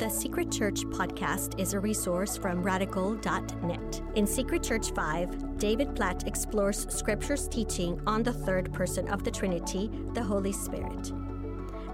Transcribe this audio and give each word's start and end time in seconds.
The 0.00 0.08
Secret 0.08 0.50
Church 0.50 0.86
podcast 0.86 1.60
is 1.60 1.74
a 1.74 1.78
resource 1.78 2.36
from 2.36 2.62
radical.net. 2.62 4.02
In 4.14 4.26
Secret 4.26 4.62
Church 4.62 4.92
5, 4.92 5.58
David 5.58 5.94
Platt 5.94 6.26
explores 6.26 6.86
Scripture's 6.88 7.46
teaching 7.48 8.00
on 8.06 8.22
the 8.22 8.32
third 8.32 8.72
person 8.72 9.08
of 9.08 9.24
the 9.24 9.30
Trinity, 9.30 9.90
the 10.14 10.22
Holy 10.22 10.52
Spirit. 10.52 11.12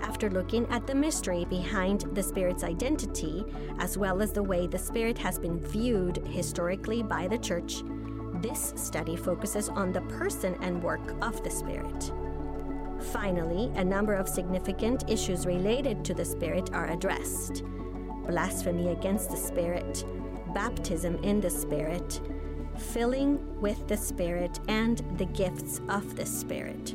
After 0.02 0.30
looking 0.30 0.66
at 0.68 0.86
the 0.86 0.94
mystery 0.94 1.46
behind 1.46 2.02
the 2.14 2.22
Spirit's 2.22 2.62
identity, 2.62 3.44
as 3.80 3.98
well 3.98 4.22
as 4.22 4.30
the 4.30 4.42
way 4.42 4.66
the 4.66 4.78
Spirit 4.78 5.18
has 5.18 5.38
been 5.38 5.58
viewed 5.58 6.18
historically 6.28 7.02
by 7.02 7.26
the 7.26 7.38
Church, 7.38 7.82
this 8.40 8.72
study 8.76 9.16
focuses 9.16 9.68
on 9.68 9.92
the 9.92 10.02
person 10.02 10.56
and 10.60 10.82
work 10.82 11.14
of 11.22 11.42
the 11.42 11.50
Spirit. 11.50 12.12
Finally, 13.12 13.70
a 13.74 13.84
number 13.84 14.14
of 14.14 14.28
significant 14.28 15.10
issues 15.10 15.44
related 15.44 16.04
to 16.04 16.14
the 16.14 16.24
Spirit 16.24 16.72
are 16.72 16.90
addressed 16.90 17.64
blasphemy 18.26 18.88
against 18.88 19.30
the 19.30 19.36
Spirit, 19.36 20.04
baptism 20.54 21.22
in 21.22 21.40
the 21.40 21.50
Spirit, 21.50 22.20
filling 22.76 23.60
with 23.60 23.86
the 23.88 23.96
Spirit, 23.96 24.60
and 24.68 25.02
the 25.16 25.26
gifts 25.26 25.80
of 25.88 26.16
the 26.16 26.26
Spirit. 26.26 26.94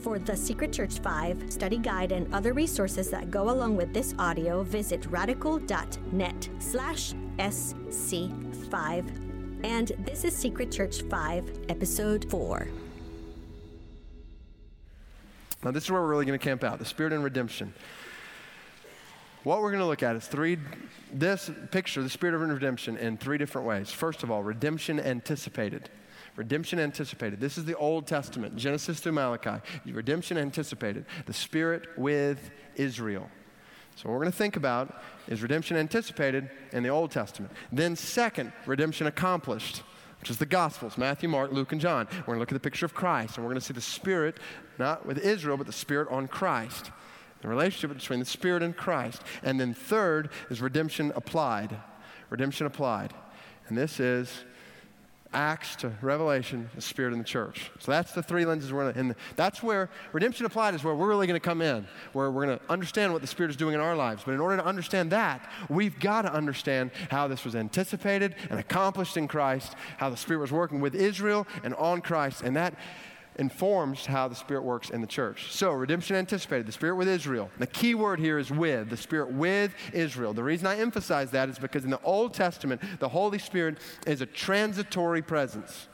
For 0.00 0.18
the 0.18 0.36
Secret 0.36 0.72
Church 0.72 0.98
5 0.98 1.52
study 1.52 1.78
guide 1.78 2.10
and 2.10 2.32
other 2.34 2.52
resources 2.52 3.08
that 3.10 3.30
go 3.30 3.50
along 3.50 3.76
with 3.76 3.94
this 3.94 4.14
audio, 4.18 4.64
visit 4.64 5.06
radical.net 5.06 6.48
slash 6.58 7.12
SC5. 7.38 9.64
And 9.64 9.92
this 9.98 10.24
is 10.24 10.34
Secret 10.34 10.72
Church 10.72 11.02
5, 11.02 11.66
Episode 11.68 12.28
4. 12.30 12.66
Now, 15.64 15.70
this 15.70 15.84
is 15.84 15.90
where 15.92 16.02
we're 16.02 16.08
really 16.08 16.26
going 16.26 16.38
to 16.38 16.44
camp 16.44 16.64
out 16.64 16.80
the 16.80 16.84
Spirit 16.84 17.12
and 17.12 17.22
redemption. 17.22 17.72
What 19.44 19.60
we're 19.60 19.70
going 19.70 19.80
to 19.80 19.86
look 19.86 20.04
at 20.04 20.14
is 20.14 20.28
three, 20.28 20.56
this 21.12 21.50
picture, 21.72 22.00
the 22.00 22.08
Spirit 22.08 22.36
of 22.36 22.42
redemption, 22.42 22.96
in 22.96 23.16
three 23.16 23.38
different 23.38 23.66
ways. 23.66 23.90
First 23.90 24.22
of 24.22 24.30
all, 24.30 24.40
redemption 24.40 25.00
anticipated. 25.00 25.90
Redemption 26.36 26.78
anticipated. 26.78 27.40
This 27.40 27.58
is 27.58 27.64
the 27.64 27.76
Old 27.76 28.06
Testament, 28.06 28.54
Genesis 28.54 29.00
through 29.00 29.12
Malachi. 29.12 29.60
Redemption 29.84 30.38
anticipated. 30.38 31.06
The 31.26 31.32
Spirit 31.32 31.88
with 31.98 32.52
Israel. 32.76 33.28
So, 33.96 34.08
what 34.08 34.12
we're 34.12 34.20
going 34.20 34.32
to 34.32 34.38
think 34.38 34.54
about 34.54 35.02
is 35.26 35.42
redemption 35.42 35.76
anticipated 35.76 36.48
in 36.72 36.84
the 36.84 36.88
Old 36.88 37.10
Testament. 37.10 37.52
Then, 37.72 37.96
second, 37.96 38.52
redemption 38.64 39.08
accomplished, 39.08 39.82
which 40.20 40.30
is 40.30 40.38
the 40.38 40.46
Gospels 40.46 40.96
Matthew, 40.96 41.28
Mark, 41.28 41.50
Luke, 41.50 41.72
and 41.72 41.80
John. 41.80 42.06
We're 42.12 42.26
going 42.26 42.36
to 42.36 42.40
look 42.40 42.52
at 42.52 42.54
the 42.54 42.60
picture 42.60 42.86
of 42.86 42.94
Christ, 42.94 43.36
and 43.36 43.44
we're 43.44 43.50
going 43.50 43.60
to 43.60 43.66
see 43.66 43.74
the 43.74 43.80
Spirit, 43.80 44.36
not 44.78 45.04
with 45.04 45.18
Israel, 45.18 45.56
but 45.56 45.66
the 45.66 45.72
Spirit 45.72 46.08
on 46.10 46.28
Christ. 46.28 46.92
The 47.42 47.48
relationship 47.48 47.96
between 47.96 48.20
the 48.20 48.24
Spirit 48.24 48.62
and 48.62 48.76
Christ. 48.76 49.22
And 49.42 49.60
then, 49.60 49.74
third 49.74 50.30
is 50.48 50.60
redemption 50.60 51.12
applied. 51.14 51.76
Redemption 52.30 52.66
applied. 52.66 53.12
And 53.68 53.76
this 53.76 54.00
is 54.00 54.44
Acts 55.34 55.76
to 55.76 55.92
Revelation, 56.02 56.68
the 56.74 56.82
Spirit 56.82 57.12
in 57.12 57.18
the 57.18 57.24
church. 57.24 57.70
So 57.78 57.90
that's 57.90 58.12
the 58.12 58.22
three 58.22 58.44
lenses 58.44 58.72
we're 58.72 58.90
in. 58.90 59.16
That's 59.34 59.62
where 59.62 59.88
redemption 60.12 60.44
applied 60.44 60.74
is 60.74 60.84
where 60.84 60.94
we're 60.94 61.08
really 61.08 61.26
going 61.26 61.40
to 61.40 61.44
come 61.44 61.62
in, 61.62 61.86
where 62.12 62.30
we're 62.30 62.44
going 62.44 62.58
to 62.58 62.64
understand 62.70 63.12
what 63.12 63.22
the 63.22 63.28
Spirit 63.28 63.50
is 63.50 63.56
doing 63.56 63.74
in 63.74 63.80
our 63.80 63.96
lives. 63.96 64.22
But 64.24 64.32
in 64.32 64.40
order 64.40 64.58
to 64.58 64.64
understand 64.64 65.10
that, 65.12 65.50
we've 65.68 65.98
got 65.98 66.22
to 66.22 66.32
understand 66.32 66.90
how 67.10 67.28
this 67.28 67.44
was 67.44 67.56
anticipated 67.56 68.34
and 68.50 68.60
accomplished 68.60 69.16
in 69.16 69.26
Christ, 69.26 69.74
how 69.96 70.10
the 70.10 70.16
Spirit 70.16 70.40
was 70.40 70.52
working 70.52 70.80
with 70.80 70.94
Israel 70.94 71.46
and 71.64 71.74
on 71.74 72.02
Christ. 72.02 72.42
And 72.42 72.56
that 72.56 72.74
informs 73.36 74.06
how 74.06 74.28
the 74.28 74.34
Spirit 74.34 74.62
works 74.62 74.90
in 74.90 75.00
the 75.00 75.06
church. 75.06 75.52
So, 75.52 75.72
redemption 75.72 76.16
anticipated, 76.16 76.66
the 76.66 76.72
Spirit 76.72 76.96
with 76.96 77.08
Israel. 77.08 77.50
The 77.58 77.66
key 77.66 77.94
word 77.94 78.20
here 78.20 78.38
is 78.38 78.50
with, 78.50 78.90
the 78.90 78.96
Spirit 78.96 79.32
with 79.32 79.74
Israel. 79.92 80.34
The 80.34 80.44
reason 80.44 80.66
I 80.66 80.78
emphasize 80.78 81.30
that 81.30 81.48
is 81.48 81.58
because 81.58 81.84
in 81.84 81.90
the 81.90 82.00
Old 82.02 82.34
Testament, 82.34 82.80
the 82.98 83.08
Holy 83.08 83.38
Spirit 83.38 83.78
is 84.06 84.20
a 84.20 84.26
transitory 84.26 85.22
presence. 85.22 85.88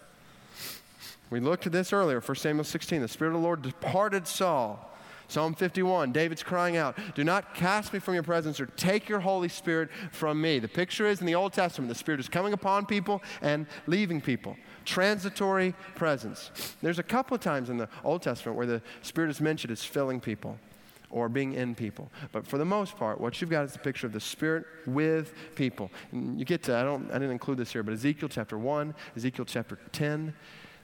We 1.31 1.41
looked 1.41 1.67
at 1.67 1.73
this 1.73 1.93
earlier, 1.93 2.21
1 2.21 2.37
Samuel 2.37 2.65
16. 2.65 3.03
The 3.03 3.09
Spirit 3.09 3.35
of 3.35 3.41
the 3.41 3.47
Lord 3.47 3.63
departed 3.63 4.27
Saul. 4.27 4.85
Psalm 5.29 5.55
51, 5.55 6.13
David's 6.13 6.43
crying 6.43 6.77
out, 6.77 6.99
Do 7.15 7.23
not 7.23 7.55
cast 7.55 7.93
me 7.93 7.99
from 7.99 8.15
your 8.15 8.23
presence 8.23 8.61
or 8.61 8.67
take 8.67 9.09
your 9.09 9.21
Holy 9.21 9.49
Spirit 9.49 9.91
from 10.11 10.41
me. 10.41 10.59
The 10.59 10.69
picture 10.69 11.07
is 11.07 11.21
in 11.21 11.27
the 11.27 11.35
Old 11.35 11.53
Testament, 11.53 11.89
the 11.89 11.95
Spirit 11.95 12.19
is 12.19 12.29
coming 12.29 12.55
upon 12.55 12.87
people 12.87 13.23
and 13.43 13.67
leaving 13.87 14.21
people 14.21 14.57
transitory 14.89 15.75
presence. 15.97 16.51
There's 16.81 16.99
a 16.99 17.03
couple 17.03 17.35
of 17.35 17.43
times 17.43 17.69
in 17.69 17.77
the 17.77 17.91
Old 18.05 18.23
Testament 18.23 18.57
where 18.57 18.67
the 18.67 18.81
Spirit 19.03 19.29
is 19.29 19.39
mentioned 19.39 19.71
as 19.71 19.85
filling 19.85 20.19
people 20.19 20.59
or 21.11 21.29
being 21.29 21.53
in 21.53 21.75
people. 21.75 22.11
But 22.33 22.47
for 22.47 22.59
the 22.59 22.65
most 22.65 22.97
part, 22.97 23.21
what 23.21 23.41
you've 23.41 23.51
got 23.51 23.65
is 23.65 23.77
a 23.77 23.79
picture 23.79 24.07
of 24.07 24.15
the 24.15 24.21
Spirit 24.21 24.65
with 24.87 25.35
people. 25.55 25.91
And 26.13 26.39
you 26.39 26.45
get 26.45 26.63
to, 26.65 26.77
I, 26.77 26.83
don't, 26.83 27.11
I 27.11 27.15
didn't 27.15 27.33
include 27.33 27.59
this 27.59 27.73
here, 27.73 27.83
but 27.83 27.93
Ezekiel 27.93 28.29
chapter 28.31 28.59
1, 28.59 28.95
Ezekiel 29.17 29.45
chapter 29.45 29.79
10. 29.93 30.35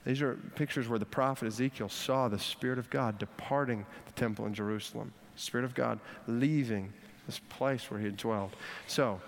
These 0.05 0.21
are 0.21 0.35
pictures 0.55 0.87
where 0.87 0.99
the 0.99 1.05
prophet 1.05 1.47
Ezekiel 1.47 1.89
saw 1.89 2.27
the 2.27 2.39
Spirit 2.39 2.77
of 2.77 2.89
God 2.89 3.17
departing 3.17 3.85
the 4.05 4.11
temple 4.13 4.45
in 4.45 4.53
Jerusalem, 4.53 5.11
the 5.35 5.41
Spirit 5.41 5.65
of 5.65 5.73
God 5.73 5.99
leaving 6.27 6.93
this 7.25 7.39
place 7.49 7.89
where 7.89 7.99
he 7.99 8.05
had 8.05 8.17
dwelled. 8.17 8.55
So, 8.87 9.19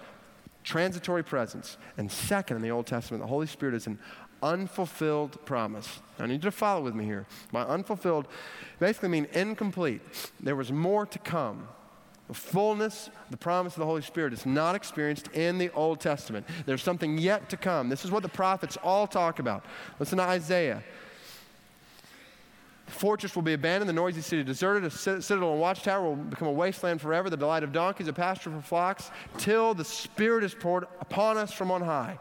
transitory 0.64 1.24
presence. 1.24 1.78
And 1.98 2.12
second, 2.12 2.58
in 2.58 2.62
the 2.62 2.72
Old 2.72 2.86
Testament, 2.86 3.24
the 3.24 3.28
Holy 3.28 3.48
Spirit 3.48 3.74
is 3.74 3.88
an 3.88 3.98
unfulfilled 4.44 5.44
promise. 5.46 6.00
I 6.20 6.28
need 6.28 6.36
you 6.36 6.40
to 6.42 6.52
follow 6.52 6.84
with 6.84 6.94
me 6.94 7.06
here. 7.06 7.26
By 7.52 7.64
unfulfilled 7.64 8.28
basically 8.80 9.10
mean 9.10 9.28
incomplete. 9.34 10.02
There 10.40 10.56
was 10.56 10.72
more 10.72 11.06
to 11.08 11.20
come. 11.20 11.68
The 12.28 12.34
fullness, 12.34 13.10
the 13.30 13.38
promise 13.38 13.74
of 13.74 13.80
the 13.80 13.86
Holy 13.86 14.02
Spirit 14.02 14.34
is 14.34 14.46
not 14.46 14.76
experienced 14.76 15.30
in 15.30 15.58
the 15.58 15.72
Old 15.72 16.02
Testament. 16.02 16.46
There's 16.66 16.84
something 16.84 17.18
yet 17.18 17.50
to 17.50 17.58
come. 17.58 17.88
This 17.88 18.04
is 18.04 18.12
what 18.12 18.22
the 18.22 18.30
prophets 18.30 18.78
all 18.84 19.08
talk 19.08 19.40
about. 19.40 19.64
Listen 19.98 20.18
to 20.18 20.26
Isaiah. 20.26 20.84
The 22.88 22.92
fortress 22.92 23.36
will 23.36 23.44
be 23.44 23.54
abandoned, 23.54 23.88
the 23.88 23.94
noisy 23.94 24.22
city 24.22 24.44
deserted, 24.44 24.86
a 24.86 24.90
citadel 24.90 25.52
and 25.52 25.62
watchtower 25.62 26.04
will 26.04 26.16
become 26.16 26.48
a 26.48 26.52
wasteland 26.52 27.02
forever, 27.02 27.30
the 27.30 27.38
delight 27.38 27.64
of 27.64 27.74
donkeys, 27.74 28.08
a 28.08 28.14
pasture 28.14 28.50
for 28.50 28.62
flocks, 28.62 29.12
till 29.38 29.74
the 29.74 29.84
Spirit 29.84 30.44
is 30.44 30.54
poured 30.54 30.86
upon 31.02 31.38
us 31.38 31.52
from 31.52 31.70
on 31.70 31.82
high. 31.82 32.18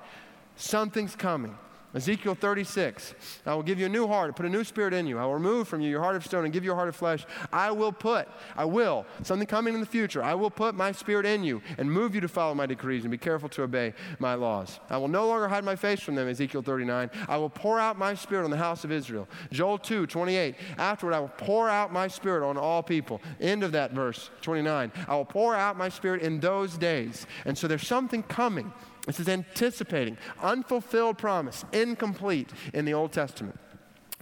Something's 0.57 1.15
coming. 1.15 1.57
Ezekiel 1.97 2.35
36, 2.35 3.15
I 3.47 3.55
will 3.55 3.63
give 3.63 3.81
you 3.81 3.87
a 3.87 3.89
new 3.89 4.07
heart, 4.07 4.37
put 4.37 4.45
a 4.45 4.51
new 4.51 4.65
spirit 4.65 4.93
in 4.93 5.07
you. 5.07 5.19
I 5.19 5.25
will 5.25 5.33
remove 5.33 5.67
from 5.67 5.81
you 5.81 5.89
your 5.89 6.03
heart 6.03 6.15
of 6.15 6.27
stone 6.27 6.45
and 6.45 6.53
give 6.53 6.63
you 6.63 6.73
a 6.73 6.75
heart 6.75 6.91
of 6.91 6.95
flesh. 6.95 7.25
I 7.51 7.71
will 7.71 7.91
put, 7.91 8.29
I 8.55 8.67
will, 8.67 9.07
something 9.23 9.47
coming 9.47 9.73
in 9.73 9.81
the 9.81 9.87
future, 9.87 10.23
I 10.23 10.35
will 10.35 10.51
put 10.51 10.75
my 10.75 10.93
spirit 10.93 11.25
in 11.25 11.43
you 11.43 11.63
and 11.79 11.91
move 11.91 12.15
you 12.15 12.21
to 12.21 12.29
follow 12.29 12.55
my 12.55 12.67
decrees 12.67 13.05
and 13.05 13.11
be 13.11 13.17
careful 13.17 13.49
to 13.49 13.63
obey 13.63 13.95
my 14.19 14.35
laws. 14.35 14.79
I 14.91 14.99
will 14.99 15.09
no 15.09 15.27
longer 15.27 15.49
hide 15.49 15.65
my 15.65 15.75
face 15.75 16.01
from 16.01 16.17
them, 16.17 16.29
Ezekiel 16.29 16.61
39. 16.61 17.11
I 17.29 17.39
will 17.39 17.49
pour 17.49 17.81
out 17.81 17.97
my 17.97 18.13
spirit 18.13 18.45
on 18.45 18.51
the 18.51 18.59
house 18.59 18.85
of 18.85 18.93
Israel. 18.93 19.27
Joel 19.51 19.79
2, 19.79 20.07
28. 20.07 20.55
Afterward, 20.77 21.15
I 21.15 21.21
will 21.21 21.29
pour 21.29 21.71
out 21.71 21.95
my 21.95 22.09
spirit 22.09 22.47
on 22.47 22.59
all 22.59 22.83
people. 22.83 23.23
End 23.41 23.65
of 23.65 23.73
that 23.73 23.93
verse, 23.93 24.29
29. 24.43 24.93
I 25.09 25.17
will 25.17 25.25
pour 25.25 25.55
out 25.55 25.79
my 25.79 25.89
spirit 25.89 26.21
in 26.21 26.41
those 26.41 26.77
days. 26.77 27.27
And 27.47 27.57
so 27.57 27.67
there's 27.67 27.87
something 27.87 28.23
coming. 28.23 28.71
This 29.07 29.21
is 29.21 29.29
anticipating 29.29 30.19
unfulfilled 30.43 31.17
promise, 31.17 31.65
incomplete 31.73 32.51
in 32.75 32.85
the 32.85 32.95
Old 32.95 33.13
Testament. 33.13 33.59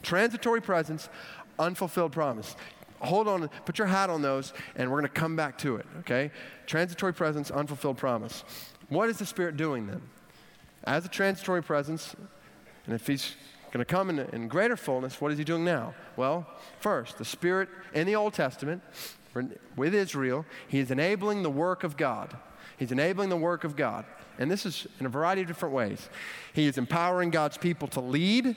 Transitory 0.03 0.61
presence, 0.61 1.09
unfulfilled 1.59 2.13
promise. 2.13 2.55
Hold 3.01 3.27
on, 3.27 3.49
put 3.65 3.79
your 3.79 3.87
hat 3.87 4.11
on 4.11 4.23
those, 4.23 4.53
and 4.77 4.91
we're 4.91 5.01
going 5.01 5.11
to 5.11 5.21
come 5.21 5.37
back 5.37 5.59
to 5.59 5.77
it, 5.77 5.87
okay? 6.01 6.31
Transitory 6.67 7.13
presence, 7.13 7.51
unfulfilled 7.51 7.97
promise. 7.97 8.45
What 8.89 9.09
is 9.09 9.19
the 9.19 9.27
Spirit 9.27 9.57
doing 9.57 9.87
then? 9.87 10.03
As 10.85 11.05
a 11.05 11.09
transitory 11.09 11.63
presence, 11.63 12.15
and 12.87 12.95
if 12.95 13.07
He's 13.07 13.37
going 13.73 13.85
to 13.85 13.91
come 13.91 14.11
in, 14.11 14.19
in 14.19 14.49
greater 14.49 14.77
fullness, 14.77 15.21
what 15.21 15.33
is 15.33 15.39
He 15.39 15.45
doing 15.45 15.65
now? 15.65 15.95
Well, 16.17 16.47
first, 16.81 17.19
the 17.19 17.25
Spirit 17.25 17.69
in 17.95 18.07
the 18.07 18.17
Old 18.17 18.35
Testament, 18.35 18.83
with 19.77 19.95
Israel, 19.95 20.47
He 20.69 20.79
is 20.79 20.91
enabling 20.91 21.43
the 21.43 21.51
work 21.51 21.85
of 21.85 21.97
God. 21.97 22.37
He's 22.79 22.93
enabling 22.93 23.31
the 23.31 23.37
work 23.37 23.65
of 23.65 23.77
God. 23.77 24.05
And 24.39 24.51
this 24.51 24.67
is 24.67 24.87
in 25.01 25.07
a 25.07 25.09
variety 25.09 25.43
of 25.43 25.49
different 25.49 25.75
ways. 25.75 26.09
He 26.53 26.67
is 26.67 26.79
empowering 26.79 27.31
God's 27.31 27.57
people 27.57 27.89
to 27.89 28.01
lead. 28.01 28.57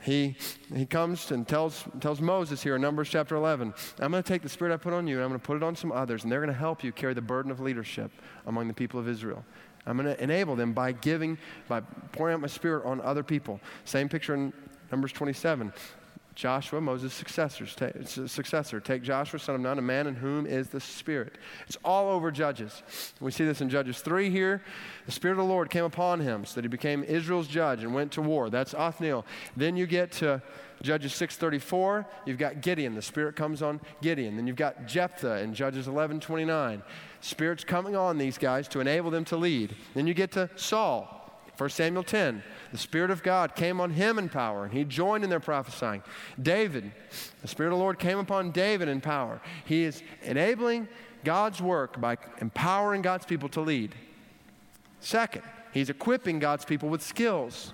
He, 0.00 0.36
he 0.74 0.86
comes 0.86 1.30
and 1.30 1.46
tells, 1.46 1.84
tells 2.00 2.20
Moses 2.20 2.62
here 2.62 2.76
in 2.76 2.82
Numbers 2.82 3.08
chapter 3.08 3.36
11, 3.36 3.74
I'm 3.98 4.10
going 4.10 4.22
to 4.22 4.28
take 4.28 4.42
the 4.42 4.48
spirit 4.48 4.72
I 4.72 4.76
put 4.76 4.92
on 4.92 5.06
you 5.06 5.16
and 5.16 5.24
I'm 5.24 5.30
going 5.30 5.40
to 5.40 5.46
put 5.46 5.56
it 5.56 5.62
on 5.62 5.74
some 5.74 5.92
others, 5.92 6.22
and 6.22 6.32
they're 6.32 6.40
going 6.40 6.52
to 6.52 6.58
help 6.58 6.84
you 6.84 6.92
carry 6.92 7.14
the 7.14 7.20
burden 7.20 7.50
of 7.50 7.60
leadership 7.60 8.10
among 8.46 8.68
the 8.68 8.74
people 8.74 9.00
of 9.00 9.08
Israel. 9.08 9.44
I'm 9.86 9.96
going 9.96 10.14
to 10.14 10.22
enable 10.22 10.54
them 10.54 10.72
by 10.72 10.92
giving, 10.92 11.38
by 11.66 11.80
pouring 12.12 12.34
out 12.34 12.40
my 12.40 12.46
spirit 12.46 12.84
on 12.84 13.00
other 13.00 13.22
people. 13.22 13.60
Same 13.84 14.08
picture 14.08 14.34
in 14.34 14.52
Numbers 14.90 15.12
27 15.12 15.72
Joshua, 16.38 16.80
Moses' 16.80 17.12
successors, 17.12 17.74
successor. 18.30 18.78
Take 18.78 19.02
Joshua, 19.02 19.40
son 19.40 19.56
of 19.56 19.60
Nun, 19.60 19.76
a 19.76 19.82
man 19.82 20.06
in 20.06 20.14
whom 20.14 20.46
is 20.46 20.68
the 20.68 20.78
Spirit. 20.78 21.32
It's 21.66 21.76
all 21.84 22.08
over 22.12 22.30
Judges. 22.30 22.84
We 23.20 23.32
see 23.32 23.44
this 23.44 23.60
in 23.60 23.68
Judges 23.68 24.00
3 24.02 24.30
here. 24.30 24.62
The 25.06 25.10
Spirit 25.10 25.32
of 25.32 25.38
the 25.38 25.52
Lord 25.52 25.68
came 25.68 25.82
upon 25.82 26.20
him 26.20 26.44
so 26.44 26.54
that 26.54 26.62
he 26.62 26.68
became 26.68 27.02
Israel's 27.02 27.48
judge 27.48 27.82
and 27.82 27.92
went 27.92 28.12
to 28.12 28.22
war. 28.22 28.50
That's 28.50 28.72
Othniel. 28.72 29.26
Then 29.56 29.76
you 29.76 29.88
get 29.88 30.12
to 30.12 30.40
Judges 30.80 31.12
6:34, 31.14 32.06
you've 32.24 32.38
got 32.38 32.60
Gideon. 32.60 32.94
The 32.94 33.02
Spirit 33.02 33.34
comes 33.34 33.60
on 33.60 33.80
Gideon. 34.00 34.36
Then 34.36 34.46
you've 34.46 34.54
got 34.54 34.86
Jephthah 34.86 35.40
in 35.40 35.54
Judges 35.54 35.88
11:29. 35.88 36.84
Spirit's 37.20 37.64
coming 37.64 37.96
on 37.96 38.16
these 38.16 38.38
guys 38.38 38.68
to 38.68 38.78
enable 38.78 39.10
them 39.10 39.24
to 39.24 39.36
lead. 39.36 39.74
Then 39.94 40.06
you 40.06 40.14
get 40.14 40.30
to 40.32 40.48
Saul. 40.54 41.17
1 41.58 41.70
Samuel 41.70 42.04
10, 42.04 42.44
the 42.70 42.78
Spirit 42.78 43.10
of 43.10 43.24
God 43.24 43.56
came 43.56 43.80
on 43.80 43.90
him 43.90 44.16
in 44.16 44.28
power, 44.28 44.64
and 44.64 44.72
he 44.72 44.84
joined 44.84 45.24
in 45.24 45.30
their 45.30 45.40
prophesying. 45.40 46.04
David, 46.40 46.92
the 47.42 47.48
Spirit 47.48 47.72
of 47.72 47.78
the 47.78 47.82
Lord 47.82 47.98
came 47.98 48.18
upon 48.18 48.52
David 48.52 48.88
in 48.88 49.00
power. 49.00 49.40
He 49.64 49.82
is 49.82 50.00
enabling 50.22 50.86
God's 51.24 51.60
work 51.60 52.00
by 52.00 52.16
empowering 52.40 53.02
God's 53.02 53.26
people 53.26 53.48
to 53.50 53.60
lead. 53.60 53.96
Second, 55.00 55.42
he's 55.72 55.90
equipping 55.90 56.38
God's 56.38 56.64
people 56.64 56.88
with 56.88 57.02
skills. 57.02 57.72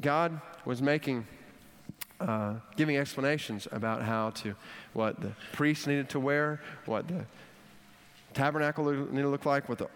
God 0.00 0.40
was 0.64 0.82
making, 0.82 1.28
uh, 2.18 2.54
giving 2.74 2.96
explanations 2.96 3.68
about 3.70 4.02
how 4.02 4.30
to, 4.30 4.56
what 4.92 5.20
the 5.20 5.30
priests 5.52 5.86
needed 5.86 6.08
to 6.10 6.18
wear, 6.18 6.60
what 6.86 7.06
the 7.06 7.24
tabernacle 8.34 8.90
needed 8.90 9.22
to 9.22 9.28
look 9.28 9.46
like, 9.46 9.68
what 9.68 9.78
the, 9.78 9.88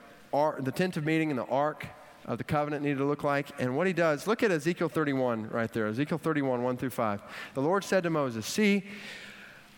the 0.61 0.73
tent 0.73 0.97
of 0.97 1.05
meeting 1.05 1.31
and 1.31 1.39
the 1.39 1.47
ark 1.47 1.89
of 2.27 2.39
the 2.39 2.45
covenant 2.45 2.83
needed 2.83 2.99
to 2.99 3.05
look 3.05 3.25
like. 3.25 3.49
And 3.59 3.77
what 3.77 3.87
he 3.87 3.93
does, 3.93 4.27
look 4.27 4.43
at 4.43 4.51
Ezekiel 4.51 4.89
31 4.89 5.49
right 5.51 5.73
there. 5.73 5.87
Ezekiel 5.87 6.19
31, 6.19 6.63
1 6.63 6.77
through 6.77 6.91
5. 6.91 7.23
The 7.55 7.61
Lord 7.61 7.85
said 7.85 8.03
to 8.05 8.11
Moses, 8.11 8.47
See, 8.47 8.85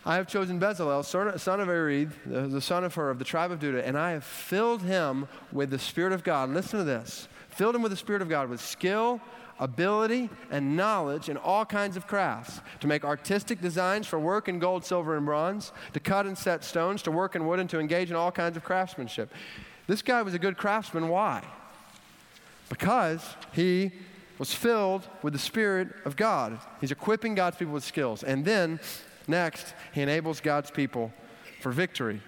I 0.05 0.15
have 0.15 0.27
chosen 0.27 0.57
Bezalel, 0.57 1.03
son 1.03 1.59
of 1.59 1.67
Uri, 1.67 2.07
the 2.25 2.61
son 2.61 2.85
of 2.85 2.95
Hur, 2.95 3.09
of 3.09 3.19
the 3.19 3.25
tribe 3.25 3.51
of 3.51 3.59
Judah, 3.59 3.85
and 3.85 3.97
I 3.97 4.11
have 4.11 4.23
filled 4.23 4.83
him 4.83 5.27
with 5.51 5.69
the 5.69 5.79
Spirit 5.79 6.13
of 6.13 6.23
God. 6.23 6.49
Listen 6.49 6.79
to 6.79 6.85
this. 6.85 7.27
Filled 7.49 7.75
him 7.75 7.81
with 7.81 7.91
the 7.91 7.97
Spirit 7.97 8.21
of 8.21 8.29
God, 8.29 8.49
with 8.49 8.61
skill, 8.61 9.19
ability, 9.59 10.29
and 10.49 10.77
knowledge 10.77 11.27
in 11.27 11.35
all 11.35 11.65
kinds 11.65 11.97
of 11.97 12.07
crafts, 12.07 12.61
to 12.79 12.87
make 12.87 13.03
artistic 13.03 13.59
designs 13.59 14.07
for 14.07 14.17
work 14.17 14.47
in 14.47 14.59
gold, 14.59 14.85
silver, 14.85 15.17
and 15.17 15.25
bronze, 15.25 15.73
to 15.91 15.99
cut 15.99 16.25
and 16.25 16.37
set 16.37 16.63
stones, 16.63 17.01
to 17.01 17.11
work 17.11 17.35
in 17.35 17.45
wood, 17.45 17.59
and 17.59 17.69
to 17.69 17.79
engage 17.79 18.09
in 18.09 18.15
all 18.15 18.31
kinds 18.31 18.55
of 18.55 18.63
craftsmanship. 18.63 19.33
This 19.87 20.01
guy 20.01 20.21
was 20.21 20.33
a 20.33 20.39
good 20.39 20.55
craftsman. 20.55 21.09
Why? 21.09 21.43
Because 22.69 23.23
he 23.53 23.91
was 24.37 24.53
filled 24.53 25.07
with 25.23 25.33
the 25.33 25.39
Spirit 25.39 25.89
of 26.05 26.15
God. 26.15 26.59
He's 26.79 26.91
equipping 26.91 27.35
God's 27.35 27.57
people 27.57 27.73
with 27.73 27.83
skills. 27.83 28.23
And 28.23 28.45
then, 28.45 28.79
next, 29.27 29.73
he 29.93 30.01
enables 30.01 30.41
God's 30.41 30.69
people 30.69 31.11
for 31.61 31.71
victory. 31.71 32.21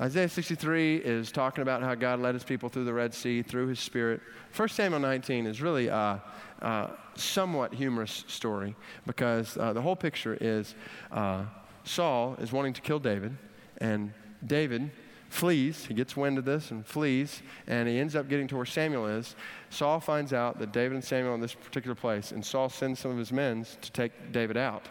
Isaiah 0.00 0.28
63 0.28 0.98
is 0.98 1.32
talking 1.32 1.62
about 1.62 1.82
how 1.82 1.96
God 1.96 2.20
led 2.20 2.34
his 2.34 2.44
people 2.44 2.68
through 2.68 2.84
the 2.84 2.92
Red 2.92 3.12
Sea 3.12 3.42
through 3.42 3.66
his 3.66 3.80
Spirit. 3.80 4.20
1 4.54 4.68
Samuel 4.68 5.00
19 5.00 5.44
is 5.44 5.60
really 5.60 5.88
a, 5.88 6.22
a 6.60 6.90
somewhat 7.16 7.74
humorous 7.74 8.24
story 8.28 8.76
because 9.06 9.56
uh, 9.58 9.72
the 9.72 9.82
whole 9.82 9.96
picture 9.96 10.38
is 10.40 10.76
uh, 11.10 11.42
Saul 11.82 12.36
is 12.38 12.52
wanting 12.52 12.74
to 12.74 12.80
kill 12.80 13.00
David, 13.00 13.36
and 13.78 14.12
David 14.46 14.90
flees. 15.28 15.84
He 15.84 15.94
gets 15.94 16.16
wind 16.16 16.38
of 16.38 16.44
this 16.44 16.70
and 16.70 16.86
flees, 16.86 17.42
and 17.66 17.88
he 17.88 17.98
ends 17.98 18.16
up 18.16 18.28
getting 18.28 18.48
to 18.48 18.56
where 18.56 18.66
Samuel 18.66 19.06
is. 19.06 19.36
Saul 19.70 20.00
finds 20.00 20.32
out 20.32 20.58
that 20.58 20.72
David 20.72 20.94
and 20.94 21.04
Samuel 21.04 21.32
are 21.32 21.34
in 21.34 21.40
this 21.40 21.54
particular 21.54 21.94
place, 21.94 22.32
and 22.32 22.44
Saul 22.44 22.68
sends 22.68 23.00
some 23.00 23.10
of 23.10 23.18
his 23.18 23.32
men 23.32 23.66
to 23.82 23.92
take 23.92 24.32
David 24.32 24.56
out. 24.56 24.88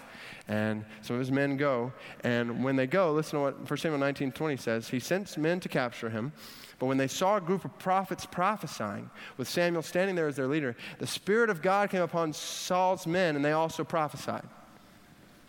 And 0.48 0.86
some 1.01 1.16
of 1.16 1.19
his 1.19 1.31
men 1.31 1.57
go, 1.57 1.92
and 2.24 2.63
when 2.63 2.75
they 2.75 2.88
go, 2.88 3.12
listen 3.12 3.39
to 3.39 3.44
what 3.44 3.69
1 3.69 3.78
Samuel 3.78 4.00
19 4.00 4.31
20 4.31 4.57
says. 4.57 4.88
He 4.88 5.00
sends 5.00 5.38
men 5.38 5.60
to 5.60 5.69
capture 5.69 6.10
him. 6.10 6.31
But 6.80 6.86
when 6.86 6.98
they 6.98 7.07
saw 7.07 7.38
a 7.38 7.42
group 7.42 7.66
of 7.66 7.78
prophets 7.80 8.25
prophesying, 8.25 9.10
with 9.38 9.50
Samuel 9.50 9.81
standing 9.81 10.16
there 10.16 10.28
as 10.28 10.36
their 10.36 10.48
leader, 10.48 10.75
the 11.00 11.07
Spirit 11.07 11.50
of 11.50 11.62
God 11.62 11.89
came 11.89 12.04
upon 12.04 12.34
Saul's 12.34 13.07
men, 13.07 13.36
and 13.36 13.44
they 13.44 13.51
also 13.51 13.84
prophesied. 13.84 14.44